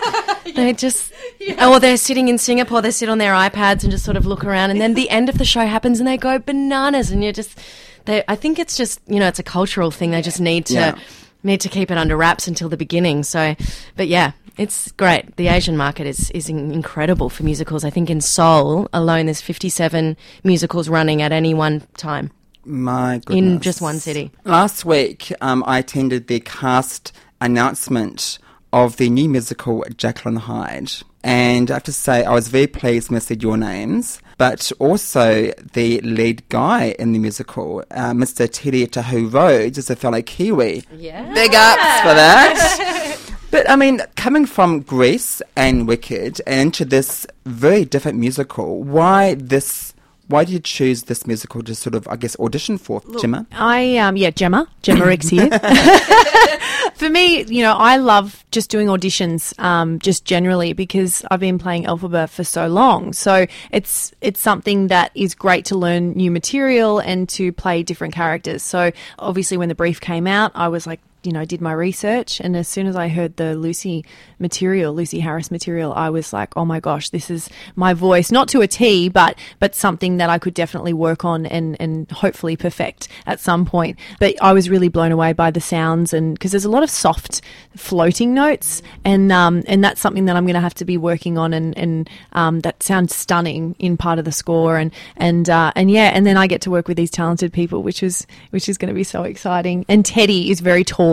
they 0.56 0.74
just, 0.74 1.14
or 1.62 1.80
they're 1.80 1.98
sitting 1.98 2.28
in 2.28 2.38
Singapore, 2.38 2.82
they 2.82 2.92
sit 2.92 3.10
on 3.10 3.18
their 3.18 3.34
iPads 3.34 3.84
and 3.84 3.92
just 3.92 4.04
sort 4.04 4.18
of 4.18 4.26
look 4.26 4.44
around. 4.44 4.72
And 4.72 4.82
then 4.82 4.94
the 4.94 5.10
end 5.10 5.30
of 5.30 5.38
the 5.38 5.46
show 5.46 5.66
happens 5.66 6.00
and 6.00 6.08
they 6.08 6.18
go 6.18 6.38
bananas, 6.38 7.12
and 7.12 7.24
you're 7.24 7.34
just, 7.34 7.58
they. 8.06 8.24
I 8.28 8.36
think 8.36 8.60
it's 8.60 8.76
just, 8.76 9.00
you 9.08 9.20
know, 9.20 9.28
it's 9.28 9.40
a 9.40 9.44
cultural 9.44 9.90
thing. 9.90 10.12
They 10.12 10.22
just 10.22 10.42
need 10.42 10.66
to. 10.68 10.74
Yeah. 10.74 11.00
Need 11.44 11.62
to 11.62 11.70
keep 11.70 11.90
it 11.90 11.98
under 11.98 12.16
wraps 12.16 12.48
until 12.48 12.70
the 12.70 12.78
beginning. 12.78 13.24
So, 13.24 13.56
but 13.96 14.08
yeah, 14.08 14.34
it's 14.58 14.92
great. 14.92 15.36
The 15.38 15.48
Asian 15.48 15.76
market 15.78 16.06
is 16.06 16.30
is 16.32 16.50
incredible 16.50 17.30
for 17.30 17.44
musicals. 17.44 17.84
I 17.84 17.90
think 17.90 18.10
in 18.10 18.22
Seoul 18.22 18.88
alone, 18.94 19.26
there's 19.26 19.42
57 19.42 20.18
musicals 20.44 20.90
running 20.90 21.22
at 21.22 21.32
any 21.32 21.54
one 21.54 21.82
time. 21.98 22.32
My 22.64 23.22
goodness. 23.26 23.54
In 23.54 23.60
just 23.60 23.82
one 23.82 24.00
city. 24.00 24.32
Last 24.46 24.86
week, 24.86 25.34
um, 25.42 25.64
I 25.66 25.80
attended 25.80 26.28
the 26.28 26.40
cast 26.42 27.12
announcement 27.40 28.38
of 28.72 28.98
the 28.98 29.10
new 29.10 29.28
musical 29.28 29.84
and 29.84 30.38
Hyde. 30.38 30.92
And 31.24 31.70
I 31.70 31.76
have 31.76 31.84
to 31.84 31.92
say, 31.94 32.24
I 32.24 32.34
was 32.34 32.48
very 32.48 32.68
pleased 32.68 33.10
when 33.10 33.18
I 33.18 33.20
said 33.20 33.44
your 33.44 33.58
names, 33.58 34.22
but 34.38 34.72
also 34.80 35.52
the 35.74 36.02
lead 36.02 36.48
guy 36.50 36.96
in 36.98 37.12
the 37.12 37.20
musical, 37.20 37.84
uh, 37.92 38.12
Mr. 38.12 38.50
Teddy 38.52 38.88
Tahu 38.88 39.32
Rhodes, 39.32 39.78
is 39.78 39.90
a 39.90 39.96
fellow 39.96 40.22
Kiwi. 40.22 40.84
Yeah. 40.96 41.32
Big 41.34 41.54
ups 41.54 42.02
for 42.02 42.14
that. 42.16 43.18
But 43.52 43.70
I 43.70 43.76
mean, 43.76 44.02
coming 44.16 44.46
from 44.46 44.80
Grease 44.80 45.42
and 45.58 45.86
Wicked 45.86 46.42
and 46.48 46.72
into 46.72 46.86
this 46.86 47.28
very 47.46 47.84
different 47.84 48.18
musical, 48.18 48.82
why 48.82 49.34
this? 49.36 49.91
Why 50.32 50.46
did 50.46 50.54
you 50.54 50.60
choose 50.60 51.04
this 51.04 51.28
musical 51.28 51.62
to 51.64 51.76
sort 51.76 51.94
of, 51.94 52.08
I 52.08 52.16
guess, 52.16 52.40
audition 52.40 52.78
for, 52.78 53.02
Jemma? 53.02 53.46
I 53.52 53.98
um 53.98 54.16
yeah, 54.16 54.32
Jemma, 54.32 54.68
Jemma 54.84 55.06
Rix 55.06 55.28
here. 55.28 55.50
For 56.96 57.10
me, 57.10 57.44
you 57.46 57.64
know, 57.64 57.74
I 57.74 57.98
love 57.98 58.46
just 58.52 58.70
doing 58.70 58.88
auditions, 58.88 59.58
um, 59.60 59.98
just 59.98 60.24
generally 60.24 60.74
because 60.74 61.26
I've 61.32 61.40
been 61.40 61.58
playing 61.58 61.86
Elphaba 61.86 62.30
for 62.30 62.44
so 62.44 62.68
long. 62.68 63.14
So 63.14 63.48
it's 63.72 64.12
it's 64.22 64.40
something 64.40 64.88
that 64.88 65.12
is 65.16 65.34
great 65.34 65.66
to 65.66 65.76
learn 65.76 66.12
new 66.12 66.30
material 66.30 67.00
and 67.00 67.28
to 67.30 67.52
play 67.54 67.82
different 67.82 68.14
characters. 68.14 68.62
So 68.62 68.92
obviously, 69.18 69.58
when 69.58 69.68
the 69.68 69.76
brief 69.76 70.00
came 70.00 70.28
out, 70.28 70.52
I 70.54 70.68
was 70.68 70.86
like, 70.86 71.00
you 71.24 71.32
know, 71.32 71.46
did 71.46 71.62
my 71.62 71.74
research. 71.74 72.40
And 72.40 72.56
as 72.56 72.68
soon 72.68 72.88
as 72.88 72.96
I 72.96 73.08
heard 73.08 73.38
the 73.38 73.56
Lucy 73.56 74.06
material, 74.40 74.94
Lucy 74.94 75.20
Harris 75.20 75.52
material, 75.52 75.94
I 75.94 76.10
was 76.10 76.34
like, 76.34 76.56
oh 76.58 76.66
my 76.66 76.80
gosh, 76.80 77.10
this 77.10 77.30
is 77.30 77.50
my 77.76 77.94
voice, 77.94 78.32
not 78.32 78.48
to 78.50 78.62
a 78.62 78.68
T, 78.68 79.08
but, 79.08 79.38
but 79.60 79.76
something 79.76 80.18
that 80.18 80.30
I 80.30 80.40
could 80.40 80.54
definitely 80.54 80.94
work 80.94 81.24
on 81.24 81.46
and, 81.46 81.78
and 81.80 82.10
hopefully 82.12 82.58
perfect 82.58 83.08
at 83.26 83.40
some 83.40 83.66
point. 83.66 84.00
But 84.20 84.42
I 84.42 84.54
was 84.54 84.70
really 84.70 84.88
blown 84.88 85.12
away 85.12 85.34
by 85.34 85.52
the 85.52 85.62
sounds 85.62 86.14
and 86.14 86.34
because 86.34 86.52
there's 86.52 86.66
a 86.66 86.70
lot 86.70 86.84
of 86.84 86.90
soft 86.90 87.42
floating 87.76 88.34
notes 88.34 88.82
and, 89.06 89.32
um, 89.32 89.64
and 89.68 89.84
that's 89.84 90.02
something 90.02 90.26
that 90.26 90.36
I'm 90.36 90.46
going 90.46 90.56
to 90.56 90.62
have 90.62 90.74
to 90.76 90.86
be 90.86 90.98
working 90.98 91.38
on 91.38 91.54
and, 91.54 91.78
and, 91.78 92.10
um, 92.34 92.62
that 92.62 92.82
sounds 92.82 93.16
stunning 93.16 93.76
in 93.78 93.96
part 93.96 94.18
of 94.18 94.26
the 94.26 94.32
score 94.32 94.78
and, 94.78 94.92
and, 95.18 95.50
uh, 95.50 95.72
and 95.76 95.92
yeah, 95.92 96.12
and 96.14 96.26
then 96.26 96.38
I 96.38 96.48
get 96.48 96.62
to 96.62 96.72
work 96.72 96.88
with 96.88 96.98
these 96.98 97.12
talented 97.12 97.54
people, 97.54 97.84
which 97.84 98.02
is, 98.02 98.26
which 98.50 98.68
is 98.68 98.78
going 98.78 98.90
to 98.90 98.96
be 98.96 99.04
so 99.04 99.24
exciting. 99.24 99.86
And 99.88 100.04
Teddy 100.04 100.50
is 100.50 100.62
very 100.62 100.84
tall, 100.84 101.11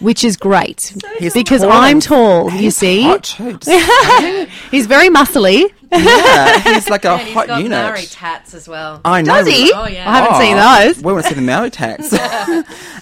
which 0.00 0.24
is 0.24 0.36
great 0.36 0.92
He's 1.18 1.34
because 1.34 1.62
tall 1.62 1.72
I'm 1.72 1.96
and- 1.96 2.02
tall, 2.02 2.50
you 2.52 2.70
see. 2.70 3.02
hot 3.02 3.24
too. 3.24 3.58
He's 4.70 4.86
very 4.86 5.08
muscly. 5.08 5.72
yeah, 5.92 6.58
he's 6.74 6.88
like 6.94 7.04
a 7.04 7.10
And 7.12 7.20
he's 7.22 7.34
hot 7.34 7.46
got 7.48 7.62
unit. 7.62 7.78
Maori 7.78 8.06
tats 8.06 8.54
as 8.54 8.66
well. 8.66 9.00
I 9.04 9.20
know. 9.20 9.44
Does 9.44 9.48
he? 9.48 9.70
Oh, 9.74 9.86
yeah. 9.86 10.08
I 10.10 10.16
haven't 10.16 10.40
seen 10.40 10.56
Oh, 10.58 10.86
those. 10.86 11.02
We 11.04 11.12
want 11.12 11.24
to 11.24 11.28
see 11.28 11.34
the 11.34 11.42
Maori 11.42 11.70
tats. 11.70 12.14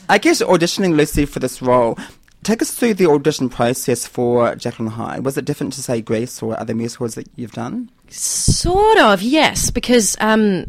I 0.09 0.18
guess 0.18 0.42
auditioning 0.42 0.97
Lucy 0.97 1.25
for 1.25 1.38
this 1.38 1.62
role. 1.62 1.97
Take 2.42 2.62
us 2.62 2.73
through 2.75 2.94
the 2.94 3.06
audition 3.06 3.49
process 3.49 4.06
for 4.09 4.56
Jekyll 4.56 4.87
and 4.87 4.94
Hyde. 4.94 5.25
Was 5.25 5.37
it 5.38 5.44
different 5.44 5.73
to 5.75 5.82
say 5.82 6.00
Grease 6.00 6.42
or 6.42 6.59
other 6.59 6.75
musicals 6.75 7.14
that 7.14 7.28
you've 7.37 7.52
done? 7.52 7.90
Sort 8.09 8.99
of, 8.99 9.23
yes, 9.23 9.70
because 9.70 10.16
um, 10.20 10.66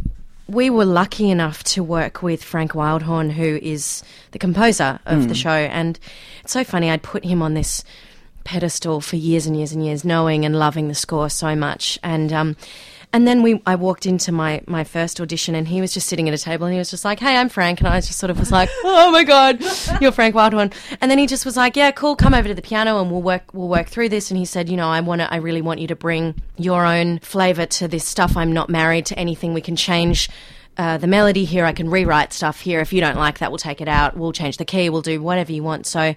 we 0.51 0.70
were 0.70 0.86
lucky 0.86 1.29
enough 1.29 1.63
to 1.63 1.84
work 1.84 2.22
with 2.22 2.43
Frank 2.43 2.74
Wildhorn, 2.74 3.31
who 3.31 3.58
is 3.62 4.03
the 4.31 4.39
composer 4.39 5.00
of 5.05 5.29
the 5.29 5.36
show. 5.36 5.50
And 5.50 5.98
it's 6.43 6.51
so 6.51 6.63
funny, 6.63 6.89
I'd 6.89 7.03
put 7.03 7.24
him 7.24 7.41
on 7.41 7.53
this 7.53 7.84
pedestal 8.43 9.00
for 9.00 9.15
years 9.15 9.46
and 9.46 9.55
years 9.55 9.72
and 9.72 9.86
years, 9.86 10.03
knowing 10.03 10.43
and 10.46 10.58
loving 10.58 10.89
the 10.89 10.96
score 10.96 11.29
so 11.29 11.55
much. 11.55 11.98
And 12.03 12.34
um, 12.34 12.58
and 13.13 13.27
then 13.27 13.44
we, 13.44 13.62
I 13.65 13.75
walked 13.75 14.06
into 14.06 14.32
my, 14.32 14.62
my 14.68 14.84
first 14.84 15.20
audition, 15.20 15.53
and 15.53 15.68
he 15.68 15.82
was 15.82 15.94
just 15.94 16.08
sitting 16.08 16.30
at 16.30 16.34
a 16.34 16.38
table, 16.38 16.65
and 16.65 16.74
he 16.74 16.80
was 16.80 16.89
just 16.89 17.03
like, 17.03 17.20
"Hey, 17.20 17.36
I'm 17.36 17.50
Frank," 17.50 17.80
and 17.80 17.88
I 17.88 18.00
just 18.00 18.18
sort 18.18 18.30
of 18.30 18.39
was 18.39 18.51
like, 18.51 18.70
"Oh 18.84 19.12
my 19.12 19.24
god, 19.24 19.62
you're 20.00 20.12
Frank 20.12 20.34
Wildhorn." 20.34 20.74
And 21.01 21.12
then 21.12 21.18
he 21.18 21.27
just 21.27 21.46
was 21.46 21.58
like, 21.58 21.75
"Yeah, 21.75 21.91
cool, 21.91 22.15
come 22.15 22.34
over 22.34 22.48
to 22.48 22.53
the 22.53 22.62
piano, 22.62 23.01
and 23.01 23.12
we'll 23.12 23.22
work 23.22 23.53
we'll 23.53 23.68
work 23.68 23.88
through 23.88 24.10
this." 24.10 24.32
And 24.32 24.38
he 24.38 24.46
said, 24.46 24.70
"You 24.70 24.77
know, 24.77 24.88
I 24.89 25.01
want 25.01 25.22
to, 25.22 25.32
I 25.32 25.38
really 25.38 25.62
want 25.62 25.80
you 25.80 25.88
to 25.88 25.96
bring 25.96 26.36
your 26.58 26.86
own 26.86 27.20
flavor 27.20 27.65
to 27.65 27.88
this 27.88 28.06
stuff. 28.06 28.38
I'm 28.38 28.53
not 28.53 28.70
married 28.70 29.06
to 29.08 29.20
anything. 29.20 29.53
We 29.53 29.62
can 29.62 29.75
change." 29.75 30.30
Uh, 30.77 30.98
the 30.98 31.06
melody 31.06 31.44
here, 31.44 31.65
I 31.65 31.74
can 31.74 31.89
rewrite 31.89 32.32
stuff 32.32 32.62
here. 32.62 32.80
If 32.80 32.94
you 32.94 33.01
don't 33.01 33.18
like 33.18 33.39
that, 33.39 33.51
we'll 33.51 33.58
take 33.58 33.82
it 33.82 33.89
out. 33.89 34.15
We'll 34.15 34.32
change 34.32 34.56
the 34.56 34.63
key. 34.63 34.89
We'll 34.89 35.01
do 35.01 35.22
whatever 35.22 35.51
you 35.51 35.63
want. 35.63 35.86
So, 35.86 36.15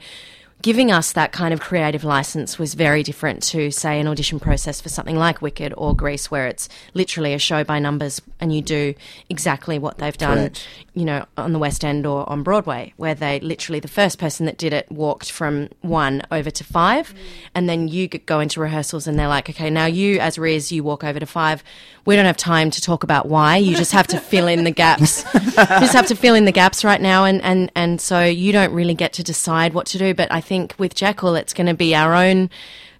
giving 0.64 0.90
us 0.90 1.12
that 1.12 1.30
kind 1.30 1.52
of 1.52 1.60
creative 1.60 2.04
license 2.04 2.58
was 2.58 2.72
very 2.72 3.02
different 3.02 3.42
to, 3.42 3.70
say, 3.70 4.00
an 4.00 4.08
audition 4.08 4.40
process 4.40 4.80
for 4.80 4.88
something 4.88 5.14
like 5.14 5.42
Wicked 5.42 5.74
or 5.76 5.94
Grease, 5.94 6.30
where 6.30 6.46
it's 6.46 6.70
literally 6.94 7.34
a 7.34 7.38
show 7.38 7.62
by 7.62 7.78
numbers 7.78 8.22
and 8.40 8.50
you 8.50 8.62
do 8.62 8.94
exactly 9.28 9.78
what 9.78 9.98
they've 9.98 10.16
done, 10.16 10.38
Correct. 10.38 10.66
you 10.94 11.04
know, 11.04 11.26
on 11.36 11.52
the 11.52 11.58
West 11.58 11.84
End 11.84 12.06
or 12.06 12.26
on 12.30 12.42
Broadway, 12.42 12.94
where 12.96 13.14
they 13.14 13.40
literally, 13.40 13.78
the 13.78 13.88
first 13.88 14.18
person 14.18 14.46
that 14.46 14.56
did 14.56 14.72
it 14.72 14.90
walked 14.90 15.30
from 15.30 15.68
one 15.82 16.22
over 16.30 16.50
to 16.50 16.64
five. 16.64 17.12
And 17.54 17.68
then 17.68 17.88
you 17.88 18.08
go 18.08 18.40
into 18.40 18.58
rehearsals 18.58 19.06
and 19.06 19.18
they're 19.18 19.28
like, 19.28 19.50
okay, 19.50 19.68
now 19.68 19.84
you, 19.84 20.18
as 20.18 20.38
Riz, 20.38 20.72
you 20.72 20.82
walk 20.82 21.04
over 21.04 21.20
to 21.20 21.26
five. 21.26 21.62
We 22.06 22.16
don't 22.16 22.24
have 22.24 22.38
time 22.38 22.70
to 22.70 22.80
talk 22.80 23.02
about 23.02 23.26
why. 23.28 23.58
You 23.58 23.76
just 23.76 23.92
have 23.92 24.06
to 24.06 24.18
fill 24.18 24.48
in 24.48 24.64
the 24.64 24.70
gaps. 24.70 25.26
you 25.34 25.40
just 25.50 25.92
have 25.92 26.06
to 26.06 26.16
fill 26.16 26.34
in 26.34 26.46
the 26.46 26.52
gaps 26.52 26.84
right 26.84 27.02
now. 27.02 27.26
And, 27.26 27.42
and, 27.42 27.70
and 27.74 28.00
so 28.00 28.24
you 28.24 28.50
don't 28.50 28.72
really 28.72 28.94
get 28.94 29.12
to 29.14 29.22
decide 29.22 29.74
what 29.74 29.84
to 29.88 29.98
do. 29.98 30.14
But 30.14 30.32
I 30.32 30.40
think 30.40 30.53
with 30.78 30.94
Jekyll, 30.94 31.36
it's 31.36 31.54
going 31.54 31.66
to 31.66 31.74
be 31.74 31.94
our 31.94 32.14
own. 32.14 32.50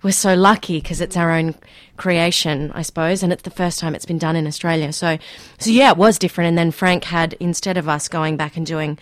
We're 0.02 0.12
so 0.12 0.34
lucky 0.34 0.80
because 0.80 1.00
it's 1.00 1.16
our 1.16 1.30
own 1.32 1.54
creation, 1.96 2.70
I 2.74 2.82
suppose, 2.82 3.22
and 3.22 3.32
it's 3.32 3.42
the 3.42 3.50
first 3.50 3.78
time 3.78 3.94
it's 3.94 4.04
been 4.04 4.18
done 4.18 4.36
in 4.36 4.46
Australia. 4.46 4.92
So, 4.92 5.18
so 5.58 5.70
yeah, 5.70 5.90
it 5.90 5.96
was 5.96 6.18
different. 6.18 6.48
And 6.48 6.58
then 6.58 6.70
Frank 6.70 7.04
had 7.04 7.34
instead 7.34 7.76
of 7.76 7.88
us 7.88 8.08
going 8.08 8.36
back 8.36 8.56
and 8.56 8.66
doing, 8.66 8.98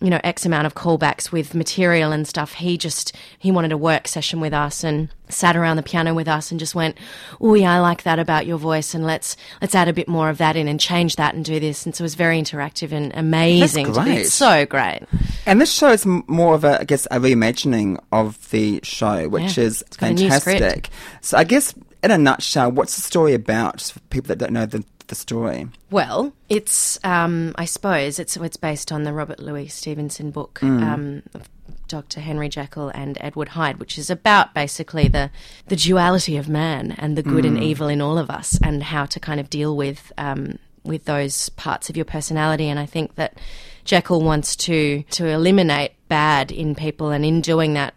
you 0.00 0.10
know, 0.10 0.20
X 0.22 0.44
amount 0.44 0.66
of 0.66 0.74
callbacks 0.74 1.32
with 1.32 1.54
material 1.54 2.12
and 2.12 2.28
stuff, 2.28 2.52
he 2.52 2.76
just 2.76 3.16
he 3.38 3.50
wanted 3.50 3.72
a 3.72 3.78
work 3.78 4.06
session 4.06 4.40
with 4.40 4.52
us 4.52 4.84
and 4.84 5.08
sat 5.30 5.56
around 5.56 5.76
the 5.78 5.82
piano 5.82 6.12
with 6.12 6.28
us 6.28 6.50
and 6.50 6.60
just 6.60 6.74
went, 6.74 6.98
"Oh 7.40 7.54
yeah, 7.54 7.72
I 7.72 7.80
like 7.80 8.02
that 8.02 8.18
about 8.18 8.44
your 8.46 8.58
voice, 8.58 8.92
and 8.94 9.06
let's 9.06 9.36
let's 9.62 9.74
add 9.74 9.88
a 9.88 9.94
bit 9.94 10.06
more 10.06 10.28
of 10.28 10.36
that 10.38 10.54
in 10.54 10.68
and 10.68 10.78
change 10.78 11.16
that 11.16 11.34
and 11.34 11.42
do 11.44 11.58
this." 11.58 11.86
And 11.86 11.94
so 11.94 12.02
it 12.02 12.04
was 12.04 12.14
very 12.14 12.38
interactive 12.40 12.92
and 12.92 13.10
amazing. 13.16 13.86
be- 13.86 13.92
great. 13.92 14.18
It's 14.18 14.34
so 14.34 14.66
great. 14.66 15.00
And 15.46 15.60
this 15.60 15.72
show 15.72 15.90
is 15.92 16.04
more 16.04 16.54
of 16.54 16.64
a, 16.64 16.80
I 16.80 16.84
guess, 16.84 17.06
a 17.10 17.18
reimagining 17.18 17.98
of 18.12 18.50
the 18.50 18.80
show, 18.82 19.28
which 19.30 19.56
Yeah, 19.56 19.64
is 19.64 19.82
it's 19.82 19.96
got 19.96 20.10
a 20.10 20.14
new 20.14 20.30
script. 20.30 20.60
fantastic. 20.60 20.90
So 21.22 21.38
I 21.38 21.44
guess, 21.44 21.72
in 22.02 22.10
a 22.10 22.18
nutshell, 22.18 22.70
what's 22.70 22.96
the 22.96 23.02
story 23.02 23.32
about 23.32 23.80
for 23.80 24.00
people 24.10 24.28
that 24.28 24.38
don't 24.38 24.52
know 24.52 24.66
the, 24.66 24.84
the 25.08 25.14
story? 25.14 25.68
Well, 25.90 26.32
it's 26.48 26.98
um, 27.04 27.54
I 27.56 27.64
suppose 27.64 28.18
it's 28.18 28.36
it's 28.36 28.56
based 28.56 28.92
on 28.92 29.04
the 29.04 29.12
Robert 29.12 29.40
Louis 29.40 29.68
Stevenson 29.68 30.30
book, 30.30 30.62
um, 30.62 31.22
of 31.34 31.48
Dr. 31.88 32.20
Henry 32.20 32.48
Jekyll 32.48 32.88
and 32.88 33.16
Edward 33.20 33.48
Hyde, 33.48 33.78
which 33.78 33.98
is 33.98 34.10
about 34.10 34.54
basically 34.54 35.08
the 35.08 35.30
the 35.68 35.76
duality 35.76 36.36
of 36.36 36.48
man 36.48 36.92
and 36.92 37.16
the 37.16 37.22
good 37.22 37.44
and 37.44 37.62
evil 37.62 37.88
in 37.88 38.00
all 38.00 38.18
of 38.18 38.30
us, 38.30 38.58
and 38.62 38.82
how 38.82 39.06
to 39.06 39.20
kind 39.20 39.40
of 39.40 39.50
deal 39.50 39.76
with 39.76 40.12
um, 40.18 40.58
with 40.84 41.04
those 41.04 41.48
parts 41.50 41.90
of 41.90 41.96
your 41.96 42.04
personality. 42.04 42.68
And 42.68 42.78
I 42.78 42.86
think 42.86 43.14
that 43.16 43.38
Jekyll 43.84 44.22
wants 44.22 44.56
to 44.56 45.02
to 45.02 45.26
eliminate 45.26 45.92
bad 46.08 46.50
in 46.50 46.74
people, 46.74 47.10
and 47.10 47.24
in 47.24 47.40
doing 47.40 47.74
that, 47.74 47.94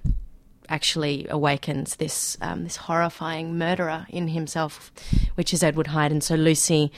actually 0.69 1.27
awakens 1.29 1.95
this 1.95 2.37
um, 2.41 2.63
this 2.63 2.75
horrifying 2.75 3.57
murderer 3.57 4.05
in 4.09 4.29
himself, 4.29 4.91
which 5.35 5.53
is 5.53 5.63
Edward 5.63 5.87
Hyde. 5.87 6.11
And 6.11 6.23
so 6.23 6.35
Lucy, 6.35 6.91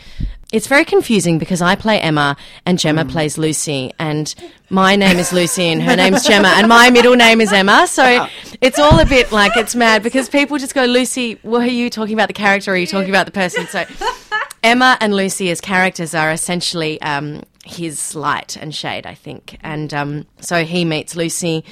it's 0.51 0.67
very 0.67 0.85
confusing 0.85 1.39
because 1.39 1.61
I 1.61 1.75
play 1.75 1.99
Emma 1.99 2.35
and 2.65 2.77
Jemma 2.77 3.09
plays 3.09 3.37
Lucy, 3.37 3.93
and 3.97 4.33
my 4.69 4.95
name 4.95 5.17
is 5.17 5.31
Lucy 5.33 5.67
and 5.67 5.81
her 5.81 5.95
name's 5.95 6.25
Jemma, 6.25 6.53
and 6.57 6.67
my 6.67 6.89
middle 6.89 7.15
name 7.15 7.41
is 7.41 7.51
Emma. 7.51 7.87
So 7.87 8.27
it's 8.61 8.79
all 8.79 8.99
a 8.99 9.05
bit 9.05 9.31
like 9.31 9.55
it's 9.57 9.75
mad 9.75 10.03
because 10.03 10.29
people 10.29 10.57
just 10.57 10.75
go, 10.75 10.85
Lucy, 10.85 11.39
well, 11.43 11.61
are 11.61 11.65
you 11.65 11.89
talking 11.89 12.13
about 12.13 12.27
the 12.27 12.33
character 12.33 12.71
or 12.71 12.73
are 12.75 12.77
you 12.77 12.87
talking 12.87 13.09
about 13.09 13.25
the 13.25 13.31
person? 13.31 13.67
So 13.67 13.85
Emma 14.63 14.97
and 15.01 15.15
Lucy 15.15 15.49
as 15.49 15.59
characters 15.61 16.13
are 16.13 16.31
essentially 16.31 17.01
um, 17.01 17.43
his 17.65 18.15
light 18.15 18.57
and 18.57 18.73
shade, 18.73 19.05
I 19.05 19.15
think. 19.15 19.57
And 19.61 19.93
um, 19.93 20.25
so 20.39 20.63
he 20.63 20.85
meets 20.85 21.15
Lucy 21.15 21.63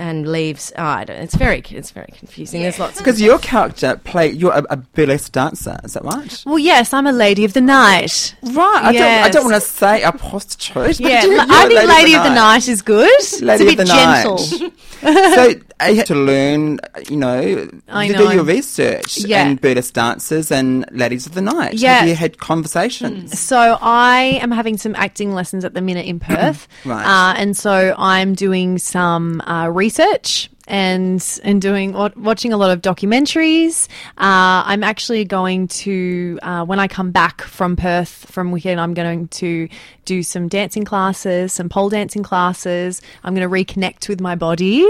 and 0.00 0.26
leaves. 0.30 0.72
Oh, 0.76 0.82
I 0.82 1.04
don't, 1.04 1.18
it's 1.18 1.34
very 1.36 1.62
it's 1.70 1.90
very 1.90 2.12
confusing. 2.18 2.62
There's 2.62 2.78
lots 2.78 2.98
of 2.98 3.04
Because 3.04 3.20
your 3.20 3.38
character 3.38 4.00
play, 4.02 4.30
you're 4.30 4.52
a, 4.52 4.64
a 4.70 4.76
burlesque 4.76 5.32
dancer, 5.32 5.78
is 5.84 5.92
that 5.92 6.04
right? 6.04 6.42
Well, 6.46 6.58
yes, 6.58 6.92
I'm 6.92 7.06
a 7.06 7.12
lady 7.12 7.44
of 7.44 7.52
the 7.52 7.60
night. 7.60 8.34
Right. 8.42 8.80
I 8.82 8.92
don't. 8.92 9.02
I 9.24 9.28
don't 9.28 9.44
want 9.44 9.62
to 9.62 9.68
say 9.68 10.02
a 10.02 10.12
prostitute. 10.12 10.74
but 10.74 11.00
Yeah, 11.00 11.22
you- 11.24 11.38
l- 11.38 11.46
you're 11.46 11.54
I 11.54 11.64
a 11.64 11.68
think 11.68 11.88
Lady 11.88 12.14
of 12.14 12.22
the 12.24 12.34
Night 12.34 12.68
is 12.68 12.82
good. 12.82 13.10
Lady 13.40 13.40
it's 13.40 13.40
a 13.40 13.52
of 13.52 13.58
bit 13.58 13.76
the 13.76 13.84
gentle. 13.84 14.36
Night. 14.58 14.72
so 15.34 15.54
I 15.80 15.92
had 15.94 16.06
to 16.06 16.14
learn, 16.14 16.78
you 17.08 17.16
know, 17.16 17.68
I 17.88 18.08
to 18.08 18.12
know. 18.12 18.28
do 18.28 18.34
your 18.34 18.44
research 18.44 19.18
Yeah. 19.18 19.46
and 19.46 19.60
burlesque 19.60 19.94
dancers 19.94 20.50
and 20.52 20.84
ladies 20.92 21.26
of 21.26 21.34
the 21.34 21.42
night. 21.42 21.74
Yeah. 21.74 22.00
Have 22.00 22.08
you 22.08 22.14
had 22.14 22.38
conversations? 22.38 23.38
So 23.38 23.78
I 23.80 24.38
am 24.42 24.50
having 24.50 24.76
some 24.76 24.94
acting 24.94 25.32
lessons 25.32 25.64
at 25.64 25.74
the 25.74 25.80
minute 25.80 26.06
in 26.06 26.20
Perth, 26.20 26.68
Right. 26.84 27.04
Uh, 27.04 27.34
and 27.36 27.56
so 27.56 27.94
I'm 27.98 28.34
doing 28.34 28.78
some 28.78 29.40
uh, 29.42 29.68
research 29.68 30.50
and 30.70 31.40
and 31.42 31.60
doing 31.60 31.92
watching 32.16 32.52
a 32.52 32.56
lot 32.56 32.70
of 32.70 32.80
documentaries. 32.80 33.88
Uh, 34.16 34.62
I'm 34.64 34.84
actually 34.84 35.24
going 35.24 35.66
to 35.68 36.38
uh, 36.42 36.64
when 36.64 36.78
I 36.78 36.86
come 36.86 37.10
back 37.10 37.42
from 37.42 37.76
Perth 37.76 38.30
from 38.30 38.52
weekend, 38.52 38.80
I'm 38.80 38.94
going 38.94 39.28
to 39.28 39.68
do 40.04 40.22
some 40.22 40.48
dancing 40.48 40.84
classes, 40.84 41.52
some 41.52 41.68
pole 41.68 41.90
dancing 41.90 42.22
classes. 42.22 43.02
I'm 43.24 43.34
going 43.34 43.48
to 43.48 43.52
reconnect 43.52 44.08
with 44.08 44.20
my 44.20 44.36
body 44.36 44.88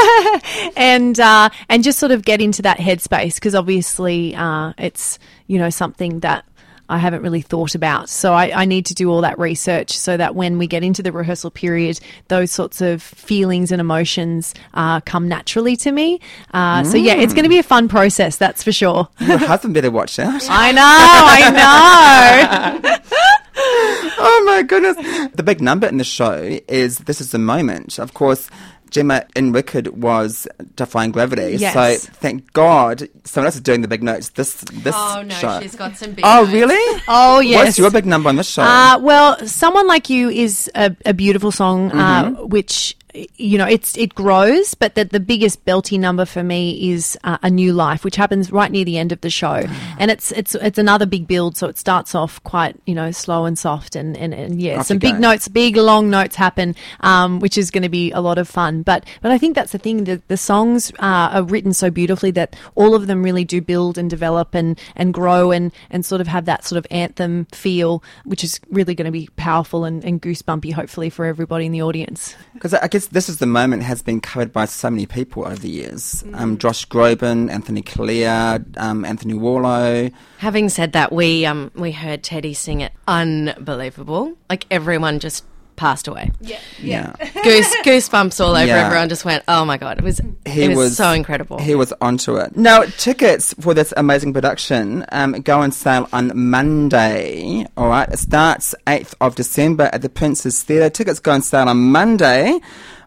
and 0.76 1.20
uh, 1.20 1.50
and 1.68 1.84
just 1.84 1.98
sort 1.98 2.10
of 2.10 2.24
get 2.24 2.40
into 2.40 2.62
that 2.62 2.78
headspace 2.78 3.34
because 3.34 3.54
obviously 3.54 4.34
uh, 4.34 4.72
it's 4.78 5.18
you 5.46 5.58
know 5.58 5.70
something 5.70 6.20
that 6.20 6.46
I 6.88 6.98
haven't 6.98 7.22
really 7.22 7.40
thought 7.40 7.74
about. 7.74 8.08
So 8.08 8.34
I, 8.34 8.62
I 8.62 8.64
need 8.64 8.86
to 8.86 8.94
do 8.94 9.10
all 9.10 9.20
that 9.22 9.38
research 9.38 9.96
so 9.96 10.16
that 10.16 10.34
when 10.34 10.58
we 10.58 10.66
get 10.66 10.82
into 10.82 11.02
the 11.02 11.12
rehearsal 11.12 11.50
period, 11.50 12.00
those 12.28 12.50
sorts 12.50 12.80
of 12.80 13.02
feelings 13.02 13.72
and 13.72 13.80
emotions 13.80 14.54
uh, 14.74 15.00
come 15.00 15.28
naturally 15.28 15.76
to 15.76 15.92
me. 15.92 16.20
Uh, 16.52 16.84
So 16.84 16.96
yeah, 16.96 17.14
it's 17.14 17.32
going 17.32 17.44
to 17.44 17.48
be 17.48 17.58
a 17.58 17.62
fun 17.62 17.88
process, 17.88 18.36
that's 18.36 18.62
for 18.62 18.72
sure. 18.72 19.08
Your 19.20 19.38
husband 19.38 19.74
better 19.74 19.90
watch 19.90 20.18
out. 20.18 20.42
I 20.50 20.72
know, 20.72 20.82
I 20.84 22.80
know. 22.92 22.98
oh 23.56 24.44
my 24.46 24.62
goodness. 24.62 24.96
The 25.34 25.42
big 25.42 25.60
number 25.60 25.86
in 25.86 25.98
the 25.98 26.04
show 26.04 26.58
is 26.68 26.98
This 26.98 27.20
is 27.20 27.32
the 27.32 27.38
Moment. 27.38 27.98
Of 27.98 28.14
course, 28.14 28.48
Jemma 28.92 29.26
in 29.34 29.52
Wicked 29.52 29.88
was 30.02 30.46
Defying 30.76 31.10
Gravity. 31.12 31.56
Yes. 31.58 31.74
So 31.74 32.10
thank 32.14 32.52
God 32.52 33.08
someone 33.24 33.46
else 33.46 33.56
is 33.56 33.60
doing 33.62 33.80
the 33.82 33.88
big 33.88 34.02
notes 34.02 34.28
this 34.30 34.60
this 34.72 34.94
Oh 34.96 35.22
no, 35.26 35.34
show. 35.34 35.60
she's 35.60 35.74
got 35.74 35.96
some 35.96 36.12
big. 36.12 36.24
oh, 36.24 36.42
notes. 36.42 36.52
really? 36.52 37.00
Oh 37.08 37.40
yes. 37.40 37.64
What's 37.64 37.78
your 37.78 37.90
big 37.90 38.06
number 38.06 38.28
on 38.28 38.36
this 38.36 38.48
show? 38.48 38.62
Uh, 38.62 38.98
well, 39.00 39.44
someone 39.46 39.86
like 39.86 40.08
you 40.10 40.28
is 40.28 40.70
a, 40.74 40.94
a 41.06 41.12
beautiful 41.14 41.50
song, 41.50 41.90
uh, 41.92 42.30
which 42.44 42.96
you 43.36 43.58
know, 43.58 43.66
it's 43.66 43.96
it 43.96 44.14
grows, 44.14 44.74
but 44.74 44.94
that 44.94 45.10
the 45.10 45.20
biggest 45.20 45.64
belty 45.64 45.98
number 45.98 46.24
for 46.24 46.42
me 46.42 46.92
is 46.92 47.18
uh, 47.24 47.38
a 47.42 47.50
new 47.50 47.72
life, 47.72 48.04
which 48.04 48.16
happens 48.16 48.50
right 48.50 48.70
near 48.70 48.84
the 48.84 48.96
end 48.98 49.12
of 49.12 49.20
the 49.20 49.30
show, 49.30 49.64
and 49.98 50.10
it's 50.10 50.32
it's 50.32 50.54
it's 50.54 50.78
another 50.78 51.04
big 51.04 51.26
build. 51.26 51.56
So 51.56 51.68
it 51.68 51.78
starts 51.78 52.14
off 52.14 52.42
quite 52.44 52.76
you 52.86 52.94
know 52.94 53.10
slow 53.10 53.44
and 53.44 53.58
soft, 53.58 53.96
and 53.96 54.16
and, 54.16 54.32
and 54.32 54.60
yeah, 54.60 54.80
Off 54.80 54.86
some 54.86 54.96
you 54.96 55.00
big 55.00 55.12
go. 55.14 55.18
notes, 55.18 55.48
big 55.48 55.76
long 55.76 56.08
notes 56.10 56.36
happen, 56.36 56.74
um, 57.00 57.40
which 57.40 57.58
is 57.58 57.70
going 57.70 57.82
to 57.82 57.88
be 57.90 58.10
a 58.12 58.20
lot 58.20 58.38
of 58.38 58.48
fun. 58.48 58.82
But 58.82 59.04
but 59.20 59.30
I 59.30 59.38
think 59.38 59.54
that's 59.54 59.72
the 59.72 59.78
thing. 59.78 60.04
that 60.04 60.26
the 60.28 60.36
songs 60.36 60.90
uh, 60.98 61.30
are 61.32 61.42
written 61.42 61.72
so 61.74 61.90
beautifully 61.90 62.30
that 62.32 62.56
all 62.74 62.94
of 62.94 63.06
them 63.08 63.22
really 63.22 63.44
do 63.44 63.60
build 63.60 63.98
and 63.98 64.08
develop 64.08 64.54
and 64.54 64.78
and 64.96 65.12
grow 65.12 65.50
and 65.50 65.70
and 65.90 66.04
sort 66.04 66.20
of 66.20 66.28
have 66.28 66.46
that 66.46 66.64
sort 66.64 66.78
of 66.78 66.86
anthem 66.90 67.46
feel, 67.52 68.02
which 68.24 68.42
is 68.42 68.58
really 68.70 68.94
going 68.94 69.06
to 69.06 69.12
be 69.12 69.28
powerful 69.36 69.84
and, 69.84 70.02
and 70.04 70.22
goosebumpy, 70.22 70.72
hopefully 70.72 71.10
for 71.10 71.26
everybody 71.26 71.66
in 71.66 71.72
the 71.72 71.82
audience. 71.82 72.34
Because 72.62 72.74
I 72.74 72.86
guess 72.86 73.01
this 73.08 73.28
is 73.28 73.38
the 73.38 73.46
moment 73.46 73.82
has 73.82 74.02
been 74.02 74.20
covered 74.20 74.52
by 74.52 74.64
so 74.64 74.90
many 74.90 75.06
people 75.06 75.44
over 75.44 75.56
the 75.56 75.68
years. 75.68 76.24
Um, 76.34 76.58
Josh 76.58 76.86
Groban, 76.88 77.50
Anthony 77.50 77.82
Callea, 77.82 78.64
um, 78.76 79.04
Anthony 79.04 79.34
Warlow. 79.34 80.10
Having 80.38 80.68
said 80.70 80.92
that, 80.92 81.12
we 81.12 81.46
um 81.46 81.70
we 81.74 81.92
heard 81.92 82.22
Teddy 82.22 82.54
sing 82.54 82.80
it 82.80 82.92
unbelievable. 83.06 84.36
Like 84.48 84.66
everyone 84.70 85.18
just 85.18 85.44
passed 85.82 86.06
away. 86.06 86.30
Yeah. 86.78 87.12
Goose 87.42 87.74
goosebumps 87.84 88.38
all 88.38 88.54
over. 88.54 88.64
Yeah. 88.64 88.86
Everyone 88.86 89.08
just 89.08 89.24
went, 89.24 89.42
"Oh 89.48 89.64
my 89.64 89.78
god!" 89.78 89.98
It 89.98 90.04
was 90.04 90.20
it 90.44 90.76
was, 90.76 90.96
so 90.96 91.10
incredible. 91.10 91.58
He 91.58 91.74
was 91.74 91.92
onto 92.00 92.36
it. 92.36 92.56
Now, 92.56 92.84
tickets 92.84 93.52
for 93.60 93.74
this 93.74 93.92
amazing 93.96 94.32
production 94.32 95.04
um, 95.10 95.32
go 95.32 95.58
on 95.58 95.72
sale 95.72 96.08
on 96.12 96.30
Monday. 96.36 97.66
All 97.76 97.88
right, 97.88 98.08
it 98.08 98.20
starts 98.20 98.76
8th 98.86 99.14
of 99.20 99.34
December 99.34 99.90
at 99.92 100.02
the 100.02 100.08
Princess 100.08 100.62
Theatre. 100.62 100.88
Tickets 100.88 101.18
go 101.18 101.32
on 101.32 101.42
sale 101.42 101.68
on 101.68 101.78
Monday. 101.90 102.60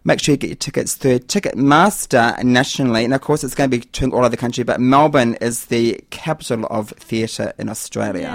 Make 0.08 0.20
sure 0.20 0.34
you 0.34 0.38
get 0.38 0.50
your 0.50 0.56
tickets 0.58 0.94
through 0.94 1.20
Ticketmaster 1.20 2.44
nationally. 2.44 3.06
And 3.06 3.14
of 3.14 3.22
course, 3.22 3.44
it's 3.44 3.56
going 3.56 3.72
to 3.72 3.78
be 3.78 3.84
touring 3.86 4.14
all 4.14 4.20
over 4.20 4.30
the 4.30 4.38
country, 4.38 4.64
but 4.64 4.80
Melbourne 4.80 5.34
is 5.42 5.66
the 5.66 6.00
capital 6.12 6.68
of 6.70 6.92
theatre 6.92 7.54
in 7.58 7.70
Australia. 7.70 8.30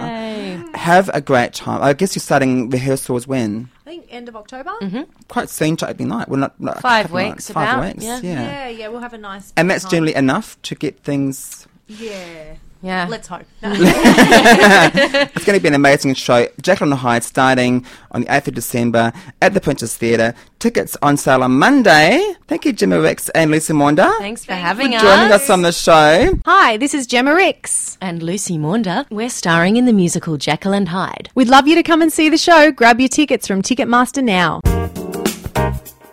Have 0.74 1.10
a 1.14 1.20
great 1.20 1.52
time. 1.54 1.80
I 1.80 1.92
guess 1.92 2.16
you're 2.16 2.20
starting 2.20 2.70
rehearsals 2.70 3.28
when? 3.28 3.68
End 4.10 4.28
of 4.28 4.36
October. 4.36 4.70
Mm-hmm. 4.82 5.02
Quite 5.28 5.48
soon 5.48 5.76
to 5.76 5.88
opening 5.88 6.08
night. 6.08 6.28
Well, 6.28 6.40
not, 6.40 6.60
not 6.60 6.80
Five 6.80 7.12
weeks, 7.12 7.50
Five 7.50 7.78
about, 7.78 7.94
weeks, 7.94 8.04
yeah. 8.04 8.20
yeah. 8.22 8.42
Yeah, 8.42 8.68
yeah, 8.68 8.88
we'll 8.88 9.00
have 9.00 9.14
a 9.14 9.18
nice. 9.18 9.52
And 9.56 9.70
that's 9.70 9.84
time. 9.84 9.90
generally 9.90 10.14
enough 10.14 10.60
to 10.62 10.74
get 10.74 11.00
things 11.00 11.66
Yeah. 11.86 12.56
Yeah, 12.82 13.06
Let's 13.08 13.28
hope. 13.28 13.42
It's 13.62 15.44
going 15.44 15.58
to 15.58 15.62
be 15.62 15.68
an 15.68 15.74
amazing 15.74 16.14
show. 16.14 16.48
Jekyll 16.62 16.90
and 16.92 17.00
Hyde 17.00 17.24
starting 17.24 17.84
on 18.10 18.22
the 18.22 18.26
8th 18.28 18.48
of 18.48 18.54
December 18.54 19.12
at 19.42 19.54
the 19.54 19.60
Princess 19.60 19.96
Theatre. 19.96 20.34
Tickets 20.58 20.96
on 21.02 21.16
sale 21.16 21.42
on 21.42 21.52
Monday. 21.58 22.34
Thank 22.46 22.64
you, 22.64 22.72
Jimmy 22.72 22.96
Rix 22.96 23.28
and 23.30 23.50
Lucy 23.50 23.72
Maunder. 23.72 24.10
Thanks 24.18 24.44
for 24.44 24.54
having 24.54 24.94
us. 24.94 25.02
Joining 25.02 25.32
us 25.32 25.50
on 25.50 25.62
the 25.62 25.72
show. 25.72 26.38
Hi, 26.46 26.76
this 26.76 26.94
is 26.94 27.06
Jemma 27.06 27.34
Rix. 27.34 27.98
And 28.00 28.22
Lucy 28.22 28.56
Maunder. 28.58 29.06
We're 29.10 29.30
starring 29.30 29.76
in 29.76 29.84
the 29.86 29.92
musical 29.92 30.36
Jekyll 30.36 30.72
and 30.72 30.88
Hyde. 30.88 31.30
We'd 31.34 31.48
love 31.48 31.66
you 31.68 31.74
to 31.76 31.82
come 31.82 32.02
and 32.02 32.12
see 32.12 32.28
the 32.28 32.38
show. 32.38 32.72
Grab 32.72 33.00
your 33.00 33.08
tickets 33.08 33.46
from 33.46 33.62
Ticketmaster 33.62 34.22
now. 34.24 34.60